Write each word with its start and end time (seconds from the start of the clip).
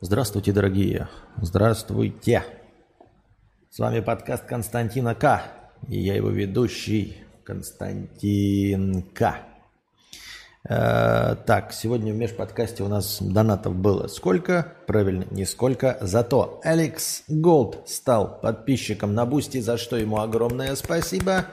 Здравствуйте, 0.00 0.52
дорогие. 0.52 1.08
Здравствуйте. 1.42 2.44
С 3.68 3.80
вами 3.80 3.98
подкаст 3.98 4.44
Константина 4.44 5.16
К. 5.16 5.42
И 5.88 5.98
я 5.98 6.14
его 6.14 6.30
ведущий 6.30 7.16
Константин 7.42 9.02
К. 9.12 9.40
Э, 10.68 11.34
так, 11.44 11.72
сегодня 11.72 12.12
в 12.12 12.16
межподкасте 12.16 12.84
у 12.84 12.88
нас 12.88 13.20
донатов 13.20 13.74
было 13.74 14.06
сколько? 14.06 14.72
Правильно, 14.86 15.26
не 15.32 15.44
сколько. 15.44 15.98
Зато 16.00 16.60
Алекс 16.62 17.24
Голд 17.26 17.82
стал 17.88 18.40
подписчиком 18.40 19.14
на 19.14 19.26
Boosty, 19.26 19.58
за 19.58 19.76
что 19.78 19.96
ему 19.96 20.20
огромное 20.20 20.76
спасибо. 20.76 21.46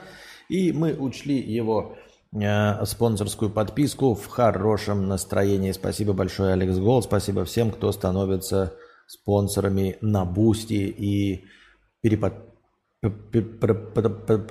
И 0.48 0.70
мы 0.70 0.94
учли 0.94 1.36
его 1.36 1.96
спонсорскую 2.84 3.50
подписку 3.50 4.14
в 4.14 4.26
хорошем 4.26 5.08
настроении. 5.08 5.72
Спасибо 5.72 6.12
большое, 6.12 6.52
Алекс 6.52 6.76
Голд. 6.78 7.04
Спасибо 7.04 7.44
всем, 7.44 7.70
кто 7.70 7.92
становится 7.92 8.74
спонсорами 9.06 9.96
на 10.00 10.24
Boosty 10.24 10.74
и 10.74 11.44
перепод... 12.00 12.34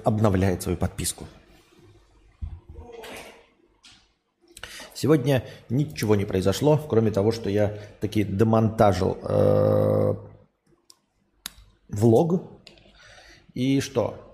обновляет 0.03 0.63
свою 0.63 0.77
подписку. 0.77 1.25
Сегодня 4.93 5.43
ничего 5.69 6.15
не 6.15 6.23
произошло, 6.23 6.77
кроме 6.77 7.11
того, 7.11 7.33
что 7.33 7.49
я 7.49 7.77
таки 7.99 8.23
демонтажил 8.23 9.17
э, 9.21 10.15
влог. 11.89 12.43
И 13.53 13.81
что? 13.81 14.24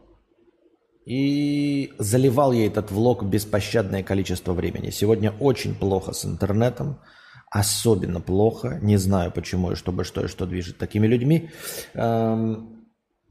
И 1.05 1.93
заливал 1.97 2.51
я 2.51 2.67
этот 2.67 2.91
влог 2.91 3.23
беспощадное 3.23 4.03
количество 4.03 4.53
времени. 4.53 4.91
Сегодня 4.91 5.31
очень 5.39 5.75
плохо 5.75 6.13
с 6.13 6.25
интернетом. 6.25 6.99
Особенно 7.49 8.21
плохо. 8.21 8.79
Не 8.81 8.97
знаю 8.97 9.31
почему 9.31 9.71
и 9.71 9.75
чтобы 9.75 10.03
что 10.03 10.23
и 10.23 10.27
что 10.27 10.45
движет 10.45 10.77
такими 10.77 11.07
людьми. 11.07 11.49
Эм, 11.95 12.85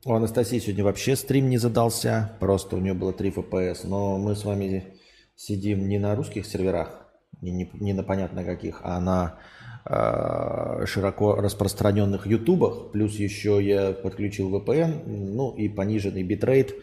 у 0.05 0.13
Анастасии 0.13 0.59
сегодня 0.59 0.85
вообще 0.85 1.17
стрим 1.17 1.49
не 1.49 1.59
задался. 1.59 2.37
Просто 2.41 2.77
у 2.77 2.81
нее 2.81 2.93
было 2.93 3.13
3 3.13 3.31
FPS. 3.31 3.79
Но 3.85 4.19
мы 4.19 4.35
с 4.35 4.45
вами 4.45 4.95
сидим 5.37 5.89
не 5.89 5.99
на 5.99 6.15
русских 6.15 6.45
серверах, 6.45 7.09
не, 7.41 7.51
не, 7.51 7.71
не 7.75 7.93
на 7.95 8.03
понятно 8.03 8.45
каких, 8.45 8.81
а 8.83 9.01
на 9.01 9.39
э, 9.87 10.85
широко 10.87 11.37
распространенных 11.37 12.27
ютубах. 12.27 12.93
Плюс 12.93 13.15
еще 13.15 13.59
я 13.63 13.93
подключил 13.93 14.55
VPN, 14.55 15.07
ну 15.07 15.55
и 15.55 15.69
пониженный 15.69 16.25
битрейт. 16.25 16.75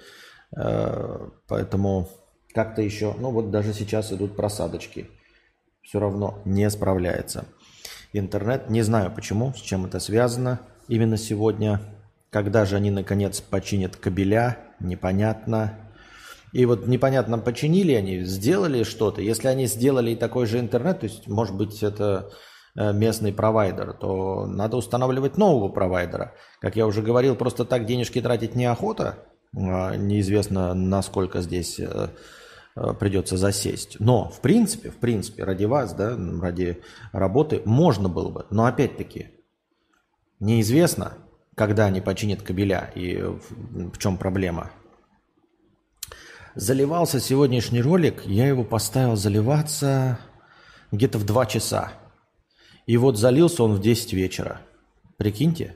Э, 0.55 1.29
поэтому 1.47 2.09
как-то 2.53 2.81
еще, 2.81 3.13
ну 3.19 3.31
вот 3.31 3.51
даже 3.51 3.73
сейчас 3.73 4.11
идут 4.11 4.35
просадочки. 4.35 5.09
Все 5.81 5.99
равно 5.99 6.41
не 6.45 6.69
справляется. 6.69 7.45
Интернет, 8.13 8.69
не 8.69 8.81
знаю 8.81 9.11
почему, 9.13 9.53
с 9.53 9.61
чем 9.61 9.85
это 9.85 9.99
связано. 9.99 10.59
Именно 10.87 11.17
сегодня, 11.17 11.81
когда 12.29 12.65
же 12.65 12.75
они 12.75 12.91
наконец 12.91 13.41
починят 13.41 13.95
кабеля, 13.95 14.57
непонятно. 14.79 15.77
И 16.53 16.65
вот 16.65 16.87
непонятно, 16.87 17.37
починили 17.37 17.93
они, 17.93 18.21
сделали 18.23 18.83
что-то. 18.83 19.21
Если 19.21 19.47
они 19.47 19.65
сделали 19.67 20.15
такой 20.15 20.45
же 20.45 20.59
интернет, 20.59 21.01
то 21.01 21.05
есть, 21.05 21.27
может 21.27 21.55
быть, 21.55 21.83
это 21.83 22.31
э, 22.75 22.93
местный 22.93 23.33
провайдер, 23.33 23.93
то 23.93 24.45
надо 24.45 24.77
устанавливать 24.77 25.37
нового 25.37 25.69
провайдера. 25.69 26.33
Как 26.61 26.75
я 26.77 26.87
уже 26.87 27.01
говорил, 27.01 27.35
просто 27.35 27.65
так 27.65 27.85
денежки 27.85 28.21
тратить 28.21 28.55
неохота. 28.55 29.19
А, 29.57 29.95
неизвестно, 29.95 30.73
насколько 30.73 31.41
здесь 31.41 31.79
э, 31.79 32.09
э, 32.75 32.93
придется 32.99 33.37
засесть. 33.37 33.99
Но, 33.99 34.29
в 34.29 34.39
принципе, 34.41 34.91
в 34.91 34.97
принципе, 34.97 35.43
ради 35.43 35.65
вас, 35.65 35.93
да, 35.93 36.15
ради 36.41 36.81
работы 37.11 37.61
можно 37.65 38.07
было 38.07 38.29
бы. 38.29 38.45
Но 38.51 38.65
опять-таки, 38.65 39.31
неизвестно, 40.39 41.17
когда 41.55 41.85
они 41.85 42.01
починят 42.01 42.43
кабеля 42.43 42.91
и 42.93 43.17
в, 43.17 43.97
чем 43.97 44.17
проблема. 44.17 44.69
Заливался 46.53 47.19
сегодняшний 47.19 47.81
ролик, 47.81 48.25
я 48.25 48.47
его 48.47 48.63
поставил 48.63 49.15
заливаться 49.15 50.19
где-то 50.91 51.17
в 51.17 51.25
2 51.25 51.45
часа. 51.47 51.93
И 52.85 52.95
вот 52.97 53.17
залился 53.17 53.63
он 53.63 53.73
в 53.73 53.81
10 53.81 54.13
вечера. 54.13 54.61
Прикиньте. 55.17 55.75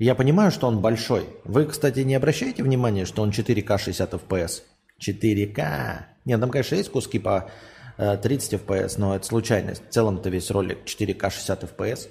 Я 0.00 0.14
понимаю, 0.14 0.50
что 0.50 0.66
он 0.66 0.80
большой. 0.80 1.28
Вы, 1.44 1.66
кстати, 1.66 2.00
не 2.00 2.14
обращаете 2.14 2.62
внимания, 2.62 3.04
что 3.04 3.20
он 3.20 3.30
4К 3.30 3.78
60 3.78 4.14
FPS? 4.14 4.62
4К. 4.98 6.04
Нет, 6.24 6.40
там, 6.40 6.50
конечно, 6.50 6.74
есть 6.74 6.90
куски 6.90 7.18
по 7.18 7.50
30 7.98 8.54
э, 8.54 8.56
FPS, 8.56 8.94
но 8.96 9.14
это 9.14 9.26
случайность. 9.26 9.86
В 9.86 9.90
целом-то 9.90 10.30
весь 10.30 10.50
ролик 10.50 10.86
4К 10.86 11.30
60 11.30 11.64
FPS. 11.64 12.08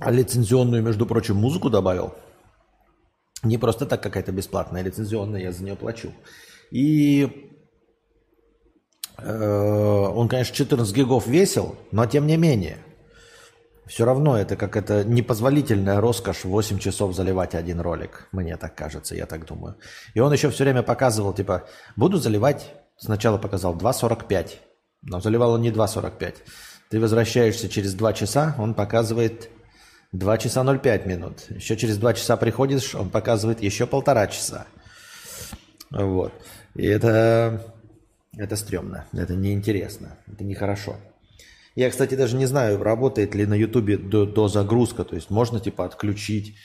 А 0.00 0.10
лицензионную, 0.10 0.82
между 0.82 1.04
прочим, 1.04 1.36
музыку 1.36 1.68
добавил. 1.68 2.14
Не 3.42 3.58
просто 3.58 3.84
так 3.84 4.02
какая-то 4.02 4.32
бесплатная, 4.32 4.80
лицензионная, 4.82 5.42
я 5.42 5.52
за 5.52 5.62
нее 5.64 5.76
плачу. 5.76 6.14
И 6.70 7.52
он, 9.18 10.28
конечно, 10.28 10.54
14 10.54 10.94
гигов 10.94 11.26
весил, 11.26 11.76
но 11.90 12.06
тем 12.06 12.26
не 12.26 12.36
менее. 12.36 12.78
Все 13.86 14.04
равно 14.04 14.38
это 14.38 14.54
как 14.56 14.76
это 14.76 15.02
непозволительная 15.02 16.00
роскошь 16.00 16.44
8 16.44 16.78
часов 16.78 17.14
заливать 17.14 17.54
один 17.54 17.80
ролик. 17.80 18.28
Мне 18.32 18.56
так 18.58 18.74
кажется, 18.74 19.14
я 19.14 19.24
так 19.24 19.46
думаю. 19.46 19.76
И 20.14 20.20
он 20.20 20.30
еще 20.32 20.50
все 20.50 20.64
время 20.64 20.82
показывал, 20.82 21.32
типа, 21.32 21.64
буду 21.96 22.18
заливать, 22.18 22.70
сначала 22.98 23.38
показал 23.38 23.74
2.45, 23.74 24.56
но 25.02 25.20
заливал 25.20 25.52
он 25.52 25.62
не 25.62 25.70
2.45. 25.70 26.34
Ты 26.90 27.00
возвращаешься 27.00 27.68
через 27.68 27.94
2 27.94 28.12
часа, 28.12 28.54
он 28.58 28.74
показывает 28.74 29.48
2 30.12 30.38
часа 30.38 30.62
05 30.62 31.06
минут. 31.06 31.46
Еще 31.48 31.76
через 31.76 31.96
2 31.96 32.12
часа 32.12 32.36
приходишь, 32.36 32.94
он 32.94 33.08
показывает 33.08 33.62
еще 33.62 33.86
полтора 33.86 34.26
часа. 34.26 34.66
Вот. 35.90 36.32
И 36.74 36.86
это 36.86 37.74
это 38.38 38.56
стрёмно, 38.56 39.04
это 39.12 39.34
неинтересно, 39.34 40.16
это 40.26 40.44
нехорошо. 40.44 40.96
Я, 41.74 41.90
кстати, 41.90 42.14
даже 42.14 42.36
не 42.36 42.46
знаю, 42.46 42.82
работает 42.82 43.34
ли 43.34 43.46
на 43.46 43.54
Ютубе 43.54 43.98
до, 43.98 44.26
до 44.26 44.48
загрузка, 44.48 45.04
то 45.04 45.14
есть 45.14 45.30
можно 45.30 45.60
типа 45.60 45.84
отключить 45.84 46.56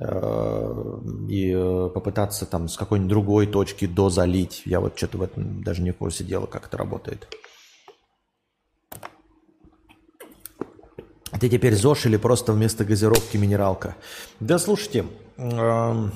э, 0.00 1.00
и 1.28 1.52
э, 1.52 1.90
попытаться 1.94 2.46
там 2.46 2.68
с 2.68 2.76
какой-нибудь 2.76 3.10
другой 3.10 3.46
точки 3.46 3.86
дозалить. 3.86 4.62
Я 4.64 4.80
вот 4.80 4.96
что-то 4.96 5.18
в 5.18 5.22
этом 5.22 5.62
даже 5.62 5.82
не 5.82 5.90
в 5.90 5.96
курсе 5.96 6.24
дела, 6.24 6.46
как 6.46 6.66
это 6.66 6.76
работает. 6.76 7.28
Ты 11.40 11.48
теперь 11.48 11.74
ЗОЖ 11.74 12.06
или 12.06 12.16
просто 12.16 12.52
вместо 12.52 12.84
газировки 12.84 13.36
минералка? 13.36 13.94
Да 14.40 14.58
слушайте, 14.58 15.06
э, 15.36 16.10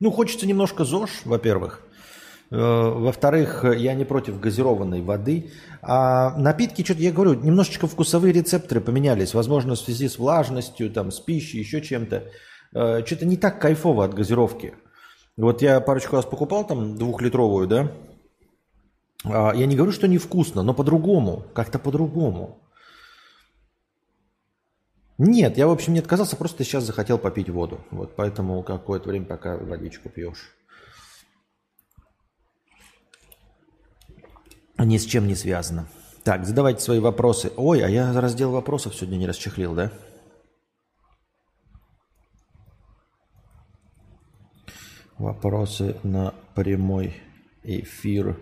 ну 0.00 0.10
хочется 0.10 0.46
немножко 0.46 0.84
ЗОЖ, 0.84 1.22
во-первых. 1.24 1.80
Э, 2.50 2.56
во-вторых, 2.56 3.64
я 3.64 3.94
не 3.94 4.04
против 4.04 4.40
газированной 4.40 5.02
воды. 5.02 5.50
А 5.82 6.36
напитки, 6.38 6.82
что-то 6.84 7.00
я 7.00 7.12
говорю, 7.12 7.34
немножечко 7.34 7.86
вкусовые 7.86 8.32
рецепторы 8.32 8.80
поменялись. 8.80 9.34
Возможно, 9.34 9.74
в 9.74 9.78
связи 9.78 10.08
с 10.08 10.18
влажностью, 10.18 10.90
там, 10.90 11.10
с 11.10 11.20
пищей, 11.20 11.58
еще 11.58 11.80
чем-то. 11.80 12.24
Э, 12.74 13.02
что-то 13.04 13.26
не 13.26 13.36
так 13.36 13.60
кайфово 13.60 14.04
от 14.04 14.14
газировки. 14.14 14.74
Вот 15.36 15.62
я 15.62 15.80
парочку 15.80 16.16
раз 16.16 16.24
покупал 16.24 16.66
там 16.66 16.96
двухлитровую, 16.96 17.66
да. 17.66 17.92
А, 19.24 19.52
я 19.54 19.66
не 19.66 19.74
говорю, 19.74 19.92
что 19.92 20.06
невкусно, 20.06 20.62
но 20.62 20.74
по-другому. 20.74 21.44
Как-то 21.54 21.78
по-другому. 21.78 22.60
Нет, 25.18 25.56
я, 25.56 25.66
в 25.68 25.70
общем, 25.70 25.92
не 25.92 26.00
отказался, 26.00 26.36
просто 26.36 26.64
сейчас 26.64 26.84
захотел 26.84 27.18
попить 27.18 27.48
воду. 27.48 27.80
Вот 27.90 28.16
поэтому 28.16 28.62
какое-то 28.62 29.08
время 29.08 29.26
пока 29.26 29.56
водичку 29.56 30.08
пьешь. 30.08 30.54
Ни 34.84 34.98
с 34.98 35.04
чем 35.04 35.26
не 35.26 35.34
связано. 35.34 35.86
Так, 36.22 36.46
задавайте 36.46 36.80
свои 36.80 37.00
вопросы. 37.00 37.52
Ой, 37.56 37.84
а 37.84 37.88
я 37.88 38.18
раздел 38.18 38.50
вопросов 38.50 38.94
сегодня 38.94 39.16
не 39.16 39.26
расчехлил, 39.26 39.74
да? 39.74 39.90
Вопросы 45.18 45.96
на 46.02 46.34
прямой 46.54 47.14
эфир. 47.62 48.40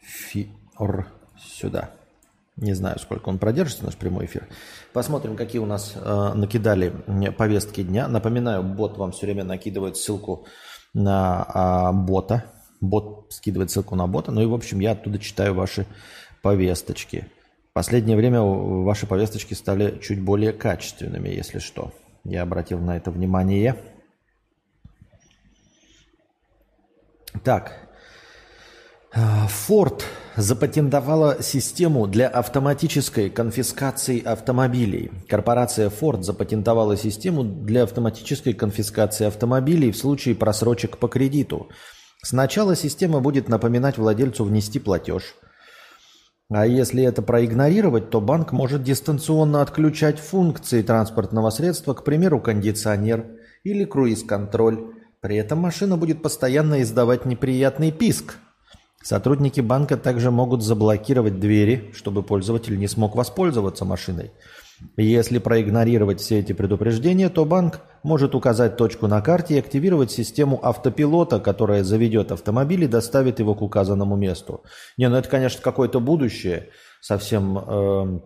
Фир 0.00 0.48
сюда. 1.38 1.90
Не 2.56 2.74
знаю, 2.74 2.98
сколько 2.98 3.28
он 3.28 3.38
продержится, 3.38 3.84
наш 3.84 3.96
прямой 3.96 4.24
эфир. 4.24 4.48
Посмотрим, 4.92 5.36
какие 5.36 5.60
у 5.60 5.66
нас 5.66 5.92
э, 5.94 6.32
накидали 6.34 6.90
повестки 7.38 7.84
дня. 7.84 8.08
Напоминаю, 8.08 8.64
бот 8.64 8.98
вам 8.98 9.12
все 9.12 9.26
время 9.26 9.44
накидывает 9.44 9.96
ссылку 9.96 10.46
на 10.92 11.46
э, 11.54 11.96
бота 11.96 12.57
Бот 12.80 13.26
скидывает 13.30 13.70
ссылку 13.70 13.96
на 13.96 14.06
бота. 14.06 14.30
Ну 14.30 14.42
и, 14.42 14.46
в 14.46 14.54
общем, 14.54 14.80
я 14.80 14.92
оттуда 14.92 15.18
читаю 15.18 15.54
ваши 15.54 15.86
повесточки. 16.42 17.26
В 17.70 17.72
последнее 17.74 18.16
время 18.16 18.40
ваши 18.40 19.06
повесточки 19.06 19.54
стали 19.54 19.98
чуть 20.00 20.20
более 20.20 20.52
качественными, 20.52 21.28
если 21.28 21.58
что. 21.58 21.92
Я 22.24 22.42
обратил 22.42 22.78
на 22.78 22.96
это 22.96 23.10
внимание. 23.10 23.76
Так. 27.44 27.88
Ford 29.14 30.02
запатентовала 30.36 31.42
систему 31.42 32.06
для 32.06 32.28
автоматической 32.28 33.30
конфискации 33.30 34.22
автомобилей. 34.22 35.10
Корпорация 35.28 35.90
Ford 35.90 36.22
запатентовала 36.22 36.96
систему 36.96 37.42
для 37.42 37.84
автоматической 37.84 38.52
конфискации 38.52 39.26
автомобилей 39.26 39.90
в 39.90 39.96
случае 39.96 40.34
просрочек 40.34 40.98
по 40.98 41.08
кредиту. 41.08 41.68
Сначала 42.22 42.74
система 42.76 43.20
будет 43.20 43.48
напоминать 43.48 43.98
владельцу 43.98 44.44
внести 44.44 44.78
платеж. 44.78 45.34
А 46.50 46.66
если 46.66 47.02
это 47.04 47.22
проигнорировать, 47.22 48.10
то 48.10 48.20
банк 48.20 48.52
может 48.52 48.82
дистанционно 48.82 49.62
отключать 49.62 50.18
функции 50.18 50.82
транспортного 50.82 51.50
средства, 51.50 51.94
к 51.94 52.04
примеру, 52.04 52.40
кондиционер 52.40 53.26
или 53.64 53.84
круиз-контроль. 53.84 54.94
При 55.20 55.36
этом 55.36 55.58
машина 55.58 55.96
будет 55.96 56.22
постоянно 56.22 56.82
издавать 56.82 57.24
неприятный 57.24 57.92
писк– 57.92 58.36
Сотрудники 59.02 59.60
банка 59.60 59.96
также 59.96 60.30
могут 60.30 60.62
заблокировать 60.62 61.38
двери, 61.38 61.90
чтобы 61.94 62.22
пользователь 62.22 62.78
не 62.78 62.88
смог 62.88 63.14
воспользоваться 63.14 63.84
машиной. 63.84 64.32
Если 64.96 65.38
проигнорировать 65.38 66.20
все 66.20 66.38
эти 66.38 66.52
предупреждения, 66.52 67.28
то 67.28 67.44
банк 67.44 67.80
может 68.02 68.34
указать 68.34 68.76
точку 68.76 69.06
на 69.06 69.20
карте 69.20 69.54
и 69.54 69.58
активировать 69.58 70.10
систему 70.10 70.60
автопилота, 70.62 71.40
которая 71.40 71.82
заведет 71.82 72.30
автомобиль 72.30 72.84
и 72.84 72.88
доставит 72.88 73.40
его 73.40 73.54
к 73.54 73.62
указанному 73.62 74.16
месту. 74.16 74.62
Не, 74.96 75.08
ну 75.08 75.16
это, 75.16 75.28
конечно, 75.28 75.60
какое-то 75.62 76.00
будущее 76.00 76.70
совсем, 77.00 77.58
э, 77.58 78.20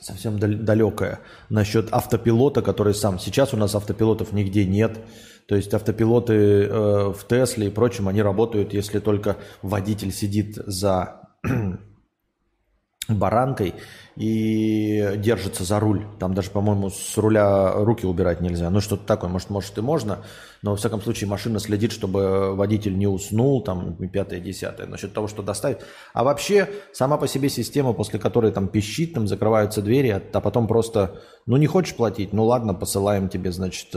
совсем 0.00 0.38
далекое 0.38 1.20
насчет 1.48 1.92
автопилота, 1.92 2.62
который 2.62 2.94
сам. 2.94 3.18
Сейчас 3.18 3.54
у 3.54 3.56
нас 3.56 3.74
автопилотов 3.74 4.32
нигде 4.32 4.64
нет. 4.64 4.98
То 5.46 5.56
есть 5.56 5.74
автопилоты 5.74 6.34
э, 6.34 7.12
в 7.12 7.26
Тесле 7.28 7.68
и 7.68 7.70
прочем, 7.70 8.08
они 8.08 8.22
работают, 8.22 8.72
если 8.72 8.98
только 8.98 9.36
водитель 9.62 10.12
сидит 10.12 10.56
за 10.56 11.20
баранкой 13.08 13.74
и 14.16 15.14
держится 15.16 15.64
за 15.64 15.80
руль. 15.80 16.06
Там 16.20 16.34
даже, 16.34 16.50
по-моему, 16.50 16.90
с 16.90 17.16
руля 17.18 17.72
руки 17.72 18.06
убирать 18.06 18.40
нельзя. 18.40 18.70
Ну, 18.70 18.80
что-то 18.80 19.04
такое. 19.04 19.28
Может, 19.28 19.50
может 19.50 19.76
и 19.76 19.80
можно, 19.80 20.24
но, 20.62 20.72
во 20.72 20.76
всяком 20.76 21.02
случае, 21.02 21.28
машина 21.28 21.58
следит, 21.58 21.90
чтобы 21.90 22.54
водитель 22.54 22.96
не 22.96 23.08
уснул, 23.08 23.62
там, 23.62 23.96
пятое, 24.08 24.40
десятое, 24.40 24.86
насчет 24.86 25.12
того, 25.12 25.26
что 25.26 25.42
доставит. 25.42 25.84
А 26.12 26.22
вообще, 26.22 26.68
сама 26.92 27.16
по 27.16 27.26
себе 27.26 27.48
система, 27.48 27.92
после 27.92 28.20
которой 28.20 28.52
там 28.52 28.68
пищит, 28.68 29.14
там 29.14 29.26
закрываются 29.26 29.82
двери, 29.82 30.08
а, 30.08 30.22
а 30.32 30.40
потом 30.40 30.68
просто, 30.68 31.20
ну, 31.46 31.56
не 31.56 31.66
хочешь 31.66 31.96
платить, 31.96 32.32
ну, 32.32 32.44
ладно, 32.44 32.72
посылаем 32.72 33.28
тебе, 33.28 33.50
значит, 33.50 33.94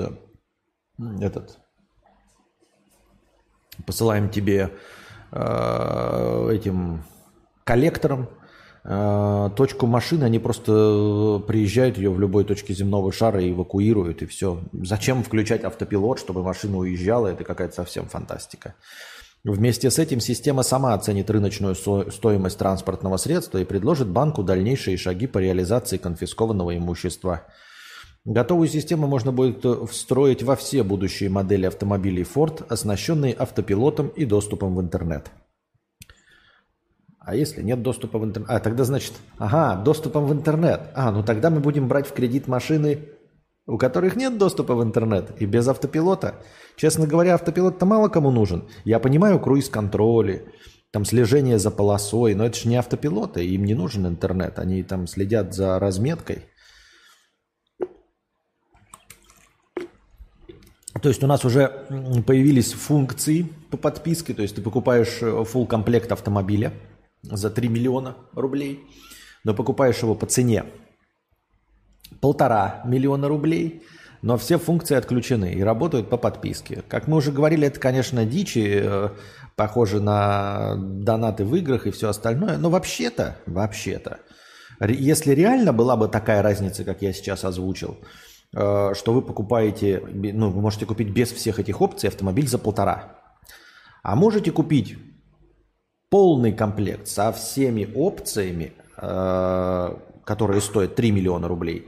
этот, 1.22 1.60
посылаем 3.86 4.30
тебе 4.30 4.72
э, 5.32 6.50
этим 6.52 7.04
коллектором 7.64 8.24
э, 8.24 8.37
точку 8.88 9.86
машины, 9.86 10.24
они 10.24 10.40
просто 10.40 11.44
приезжают 11.46 11.98
ее 11.98 12.10
в 12.10 12.20
любой 12.20 12.46
точке 12.46 12.74
земного 12.74 13.12
шара 13.12 13.42
и 13.42 13.52
эвакуируют, 13.52 14.22
и 14.22 14.26
все. 14.26 14.62
Зачем 14.72 15.24
включать 15.24 15.66
автопилот, 15.66 16.20
чтобы 16.20 16.42
машина 16.42 16.78
уезжала? 16.78 17.28
Это 17.28 17.44
какая-то 17.44 17.76
совсем 17.76 18.06
фантастика. 18.06 18.76
Вместе 19.44 19.92
с 19.92 20.00
этим 20.00 20.22
система 20.22 20.64
сама 20.64 20.94
оценит 20.94 21.30
рыночную 21.30 21.76
стоимость 21.76 22.58
транспортного 22.58 23.18
средства 23.18 23.58
и 23.58 23.66
предложит 23.66 24.08
банку 24.08 24.42
дальнейшие 24.42 24.98
шаги 24.98 25.28
по 25.28 25.40
реализации 25.40 25.98
конфискованного 25.98 26.78
имущества– 26.78 27.44
Готовую 28.28 28.68
систему 28.68 29.08
можно 29.08 29.32
будет 29.32 29.64
э, 29.64 29.86
встроить 29.90 30.44
во 30.44 30.58
все 30.58 30.84
будущие 30.84 31.30
модели 31.30 31.66
автомобилей 31.66 32.24
Ford, 32.24 32.66
оснащенные 32.68 33.34
автопилотом 33.34 34.10
и 34.10 34.26
доступом 34.26 34.76
в 34.76 34.82
интернет. 34.82 35.32
А 37.28 37.36
если 37.36 37.62
нет 37.62 37.82
доступа 37.82 38.20
в 38.20 38.24
интернет? 38.24 38.50
А, 38.50 38.62
тогда 38.62 38.86
значит, 38.86 39.12
ага, 39.38 39.76
доступом 39.84 40.28
в 40.28 40.32
интернет. 40.32 40.80
А, 40.96 41.12
ну 41.12 41.24
тогда 41.24 41.50
мы 41.50 41.60
будем 41.60 41.90
брать 41.90 42.08
в 42.08 42.14
кредит 42.14 42.48
машины, 42.48 43.00
у 43.66 43.78
которых 43.78 44.16
нет 44.16 44.38
доступа 44.38 44.76
в 44.76 44.82
интернет 44.82 45.32
и 45.38 45.46
без 45.46 45.68
автопилота. 45.68 46.36
Честно 46.78 47.06
говоря, 47.06 47.34
автопилот-то 47.34 47.86
мало 47.86 48.08
кому 48.08 48.32
нужен. 48.32 48.70
Я 48.86 49.00
понимаю 49.00 49.42
круиз-контроли, 49.42 50.46
там 50.92 51.04
слежение 51.04 51.60
за 51.60 51.70
полосой, 51.70 52.34
но 52.34 52.46
это 52.46 52.58
же 52.58 52.70
не 52.70 52.78
автопилоты, 52.78 53.46
им 53.46 53.66
не 53.66 53.74
нужен 53.74 54.08
интернет. 54.08 54.58
Они 54.58 54.82
там 54.82 55.06
следят 55.06 55.54
за 55.54 55.80
разметкой– 55.80 56.46
То 61.02 61.10
есть 61.10 61.24
у 61.24 61.28
нас 61.28 61.46
уже 61.46 61.68
появились 62.26 62.74
функции 62.74 63.50
по 63.70 63.78
подписке, 63.78 64.34
то 64.34 64.42
есть 64.42 64.56
ты 64.56 64.62
покупаешь 64.62 65.20
э, 65.22 65.26
full 65.26 65.68
комплект 65.68 66.12
автомобиля 66.12 66.74
за 67.32 67.50
3 67.50 67.68
миллиона 67.68 68.16
рублей, 68.34 68.86
но 69.44 69.54
покупаешь 69.54 70.02
его 70.02 70.16
по 70.16 70.26
цене 70.26 70.66
полтора 72.22 72.82
миллиона 72.86 73.28
рублей, 73.28 73.84
но 74.22 74.38
все 74.38 74.58
функции 74.58 74.96
отключены 74.96 75.54
и 75.54 75.62
работают 75.62 76.10
по 76.10 76.18
подписке. 76.18 76.84
Как 76.88 77.08
мы 77.08 77.18
уже 77.18 77.32
говорили, 77.32 77.68
это, 77.68 77.80
конечно, 77.80 78.26
дичи, 78.26 78.82
э, 78.84 79.10
похоже 79.56 80.00
на 80.00 80.76
донаты 80.78 81.46
в 81.46 81.56
играх 81.56 81.86
и 81.86 81.92
все 81.92 82.10
остальное, 82.10 82.58
но 82.58 82.70
вообще-то, 82.70 83.38
вообще-то, 83.46 84.20
если 84.82 85.34
реально 85.34 85.74
была 85.74 85.96
бы 85.96 86.08
такая 86.08 86.42
разница, 86.42 86.84
как 86.84 87.02
я 87.02 87.14
сейчас 87.14 87.44
озвучил, 87.46 87.98
Э, 88.54 88.94
что 88.96 89.14
вы 89.14 89.22
покупаете, 89.22 90.02
ну, 90.14 90.50
вы 90.50 90.62
можете 90.62 90.86
купить 90.86 91.10
без 91.10 91.32
всех 91.32 91.60
этих 91.60 91.82
опций 91.82 92.10
автомобиль 92.10 92.48
за 92.48 92.58
полтора. 92.58 93.18
А 94.04 94.16
можете 94.16 94.52
купить 94.52 94.98
полный 96.10 96.54
комплект 96.54 97.08
со 97.08 97.32
всеми 97.32 97.90
опциями, 97.96 98.74
э, 98.98 99.96
которые 100.24 100.62
стоят 100.62 100.96
3 100.96 101.12
миллиона 101.12 101.48
рублей, 101.48 101.88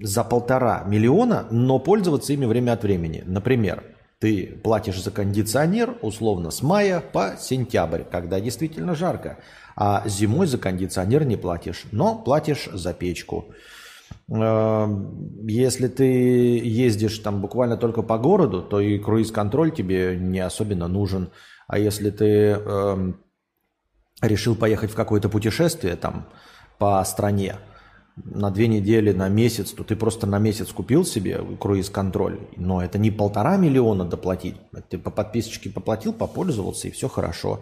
за 0.00 0.24
полтора 0.24 0.84
миллиона, 0.86 1.46
но 1.50 1.78
пользоваться 1.78 2.32
ими 2.32 2.46
время 2.46 2.72
от 2.72 2.82
времени. 2.82 3.22
Например, 3.26 3.82
ты 4.20 4.58
платишь 4.62 5.02
за 5.02 5.10
кондиционер 5.10 5.96
условно 6.02 6.50
с 6.50 6.62
мая 6.62 7.00
по 7.00 7.36
сентябрь, 7.38 8.02
когда 8.02 8.40
действительно 8.40 8.94
жарко, 8.94 9.38
а 9.76 10.02
зимой 10.06 10.46
за 10.46 10.58
кондиционер 10.58 11.24
не 11.24 11.36
платишь, 11.36 11.84
но 11.92 12.16
платишь 12.16 12.68
за 12.72 12.92
печку. 12.94 13.52
Эм, 14.28 15.46
если 15.46 15.86
ты 15.88 16.04
ездишь 16.04 17.18
там 17.20 17.40
буквально 17.40 17.76
только 17.76 18.02
по 18.02 18.18
городу, 18.18 18.62
то 18.62 18.80
и 18.80 18.98
круиз-контроль 18.98 19.70
тебе 19.70 20.16
не 20.18 20.40
особенно 20.40 20.88
нужен. 20.88 21.30
А 21.68 21.78
если 21.78 22.10
ты 22.10 22.58
э, 22.58 23.12
решил 24.20 24.54
поехать 24.54 24.90
в 24.90 24.94
какое-то 24.94 25.28
путешествие 25.28 25.96
там 25.96 26.26
по 26.78 27.02
стране 27.04 27.56
на 28.24 28.50
две 28.50 28.66
недели, 28.66 29.12
на 29.12 29.28
месяц, 29.28 29.70
то 29.70 29.84
ты 29.84 29.96
просто 29.96 30.26
на 30.26 30.38
месяц 30.38 30.72
купил 30.72 31.04
себе 31.04 31.40
круиз-контроль. 31.60 32.40
Но 32.56 32.82
это 32.82 32.98
не 32.98 33.10
полтора 33.10 33.56
миллиона 33.56 34.04
доплатить. 34.04 34.56
Ты 34.88 34.98
по 34.98 35.10
подписочке 35.10 35.70
поплатил, 35.70 36.12
попользовался, 36.12 36.88
и 36.88 36.90
все 36.90 37.08
хорошо. 37.08 37.60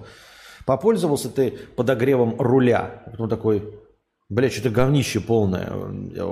Попользовался 0.64 1.28
ты 1.28 1.50
подогревом 1.76 2.36
руля. 2.38 3.02
Потом 3.06 3.28
такой, 3.28 3.62
Бля, 4.28 4.50
что-то 4.50 4.70
говнище 4.70 5.20
полное. 5.20 5.70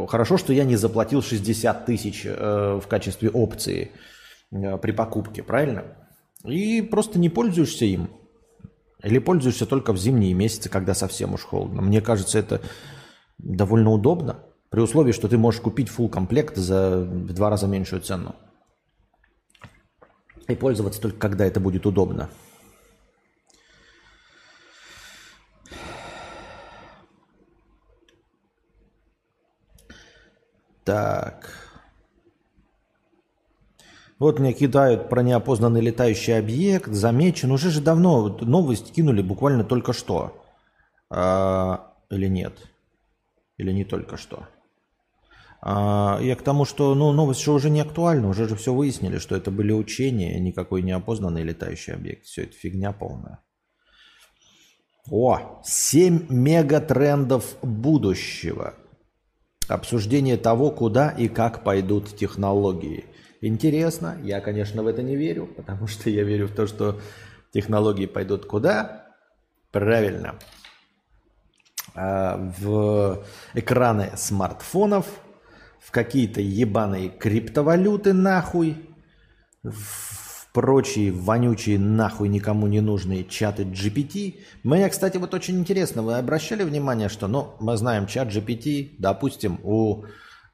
Хорошо, 0.09 0.37
что 0.37 0.53
я 0.53 0.65
не 0.65 0.75
заплатил 0.75 1.23
60 1.23 1.87
тысяч 1.87 2.23
э, 2.25 2.81
в 2.83 2.89
качестве 2.89 3.31
опции 3.31 3.93
э, 4.51 4.79
при 4.79 4.91
покупке, 4.91 5.45
правильно? 5.45 5.85
И 6.45 6.83
просто 6.83 7.21
не 7.21 7.29
пользуешься 7.29 7.85
им. 7.85 8.11
Или 9.05 9.19
пользуешься 9.19 9.67
только 9.67 9.93
в 9.93 9.99
зимние 9.99 10.33
месяцы, 10.33 10.71
когда 10.71 10.95
совсем 10.95 11.35
уж 11.35 11.43
холодно. 11.43 11.83
Мне 11.83 12.01
кажется, 12.01 12.39
это 12.39 12.63
довольно 13.37 13.91
удобно. 13.91 14.47
При 14.71 14.81
условии, 14.81 15.13
что 15.13 15.29
ты 15.29 15.37
можешь 15.37 15.61
купить 15.61 15.89
full 15.89 16.09
комплект 16.09 16.57
за 16.57 17.01
в 17.01 17.33
два 17.35 17.51
раза 17.51 17.67
меньшую 17.67 18.01
цену. 18.01 18.35
И 20.49 20.55
пользоваться 20.55 21.03
только 21.03 21.19
когда 21.19 21.45
это 21.45 21.61
будет 21.61 21.85
удобно. 21.85 22.31
Так. 30.85 31.64
Вот 34.25 34.39
мне 34.39 34.55
кидают 34.55 35.11
про 35.11 35.23
неопознанный 35.23 35.83
летающий 35.83 36.39
объект, 36.39 36.91
замечен. 36.91 37.53
Уже 37.53 37.69
же 37.71 37.83
давно 37.83 38.29
новость 38.41 38.91
кинули, 38.95 39.21
буквально 39.21 39.65
только 39.65 39.93
что. 39.93 40.43
А, 41.11 41.93
или 42.09 42.27
нет? 42.27 42.55
Или 43.59 43.71
не 43.71 43.85
только 43.85 44.17
что? 44.17 44.49
А, 45.61 46.19
я 46.23 46.37
к 46.37 46.43
тому, 46.43 46.65
что 46.65 46.95
ну, 46.95 47.13
новость 47.13 47.45
же 47.45 47.53
уже 47.53 47.69
не 47.69 47.83
актуальна. 47.83 48.27
Уже 48.31 48.49
же 48.49 48.57
все 48.57 48.73
выяснили, 48.73 49.19
что 49.19 49.37
это 49.37 49.51
были 49.51 49.73
учения, 49.73 50.41
никакой 50.41 50.81
неопознанный 50.81 51.43
летающий 51.43 51.93
объект. 51.93 52.25
Все 52.25 52.45
это 52.45 52.55
фигня 52.55 52.93
полная. 52.93 53.41
О, 55.11 55.61
7 55.65 56.29
мегатрендов 56.31 57.57
будущего– 57.61 58.73
обсуждение 59.69 60.37
того, 60.37 60.71
куда 60.71 61.11
и 61.11 61.29
как 61.29 61.63
пойдут 61.63 62.17
технологии. 62.17 63.05
Интересно, 63.47 64.17
я, 64.23 64.41
конечно, 64.41 64.83
в 64.83 64.87
это 64.87 65.03
не 65.03 65.17
верю, 65.17 65.47
потому 65.47 65.87
что 65.87 66.09
я 66.09 66.23
верю 66.25 66.47
в 66.47 66.53
то, 66.53 66.67
что 66.67 66.99
Технологии 67.53 68.07
пойдут 68.07 68.47
куда? 68.47 69.15
Правильно. 69.71 70.37
А, 71.95 72.39
в 72.59 73.23
экраны 73.53 74.13
смартфонов, 74.17 75.07
в 75.79 75.91
какие-то 75.91 76.41
ебаные 76.41 77.11
криптовалюты 77.11 78.15
нахуй, 78.15 78.79
в 79.63 80.49
прочие 80.55 81.13
вонючие 81.13 81.79
нахуй 81.79 82.31
никому 82.31 82.67
не 82.67 82.81
нужные 82.81 83.25
чаты 83.25 83.65
GPT. 83.65 84.37
Мне, 84.63 84.89
кстати, 84.89 85.19
вот 85.19 85.35
очень 85.35 85.59
интересно, 85.59 86.03
вы 86.03 86.17
обращали 86.17 86.63
внимание, 86.63 87.11
что, 87.11 87.29
ну, 87.29 87.57
мы 87.61 87.77
знаем 87.77 88.07
чат 88.07 88.29
GPT, 88.29 88.95
допустим, 88.99 89.61
у, 89.63 90.05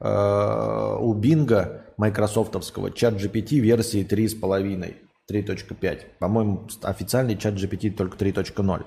э, 0.01 0.97
у 0.99 1.13
Бинга 1.13 1.85
майкрософтовского 2.01 2.91
чат 2.91 3.13
GPT 3.13 3.59
версии 3.59 4.03
3.5, 4.03 4.95
3.5. 5.29 5.99
По-моему, 6.19 6.67
официальный 6.81 7.37
чат 7.37 7.53
GPT 7.53 7.91
только 7.91 8.17
3.0. 8.17 8.83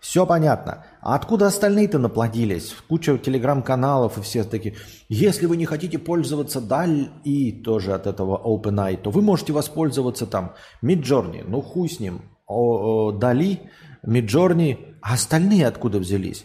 Все 0.00 0.26
понятно. 0.26 0.84
А 1.00 1.14
откуда 1.14 1.46
остальные-то 1.46 1.98
наплодились? 1.98 2.74
Куча 2.88 3.16
телеграм-каналов 3.18 4.18
и 4.18 4.20
все 4.20 4.44
такие. 4.44 4.74
Если 5.08 5.46
вы 5.46 5.56
не 5.56 5.64
хотите 5.64 5.98
пользоваться 5.98 6.58
DAL 6.58 7.08
и 7.24 7.52
тоже 7.52 7.94
от 7.94 8.06
этого 8.06 8.36
OpenAI, 8.36 8.96
то 8.96 9.10
вы 9.10 9.22
можете 9.22 9.52
воспользоваться 9.52 10.26
там 10.26 10.54
Midjourney. 10.84 11.44
Ну 11.46 11.62
хуй 11.62 11.88
с 11.88 12.00
ним. 12.00 12.22
Дали, 12.48 13.60
Midjourney. 14.04 14.96
А 15.00 15.14
остальные 15.14 15.66
откуда 15.68 15.98
взялись? 16.00 16.44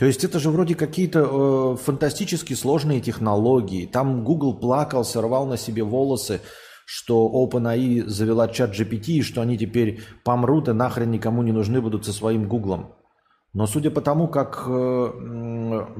То 0.00 0.06
есть 0.06 0.24
это 0.24 0.38
же 0.38 0.48
вроде 0.48 0.74
какие-то 0.74 1.20
э, 1.20 1.76
фантастически 1.76 2.54
сложные 2.54 3.02
технологии. 3.02 3.84
Там 3.84 4.24
Google 4.24 4.54
плакался, 4.54 5.20
рвал 5.20 5.46
на 5.46 5.58
себе 5.58 5.82
волосы, 5.82 6.40
что 6.86 7.30
OpenAI 7.30 8.06
завела 8.06 8.48
чат 8.48 8.70
GPT, 8.70 9.18
и 9.18 9.22
что 9.22 9.42
они 9.42 9.58
теперь 9.58 10.00
помрут 10.24 10.68
и 10.68 10.72
нахрен 10.72 11.10
никому 11.10 11.42
не 11.42 11.52
нужны 11.52 11.82
будут 11.82 12.06
со 12.06 12.14
своим 12.14 12.48
Гуглом. 12.48 12.94
Но 13.52 13.66
судя 13.66 13.90
по 13.90 14.00
тому, 14.00 14.26
как 14.26 14.64
э, 14.66 14.70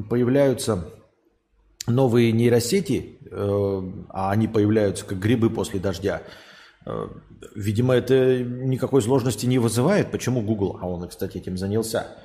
появляются 0.09 0.89
новые 1.87 2.33
нейросети, 2.33 3.19
э, 3.31 3.83
а 4.09 4.31
они 4.31 4.49
появляются 4.49 5.05
как 5.05 5.19
грибы 5.19 5.51
после 5.51 5.79
дождя, 5.79 6.23
э, 6.87 7.07
видимо, 7.55 7.93
это 7.93 8.43
никакой 8.43 9.03
сложности 9.03 9.45
не 9.45 9.59
вызывает. 9.59 10.11
Почему 10.11 10.41
Google, 10.41 10.79
а 10.81 10.89
он, 10.89 11.07
кстати, 11.07 11.37
этим 11.37 11.59
занялся, 11.59 12.17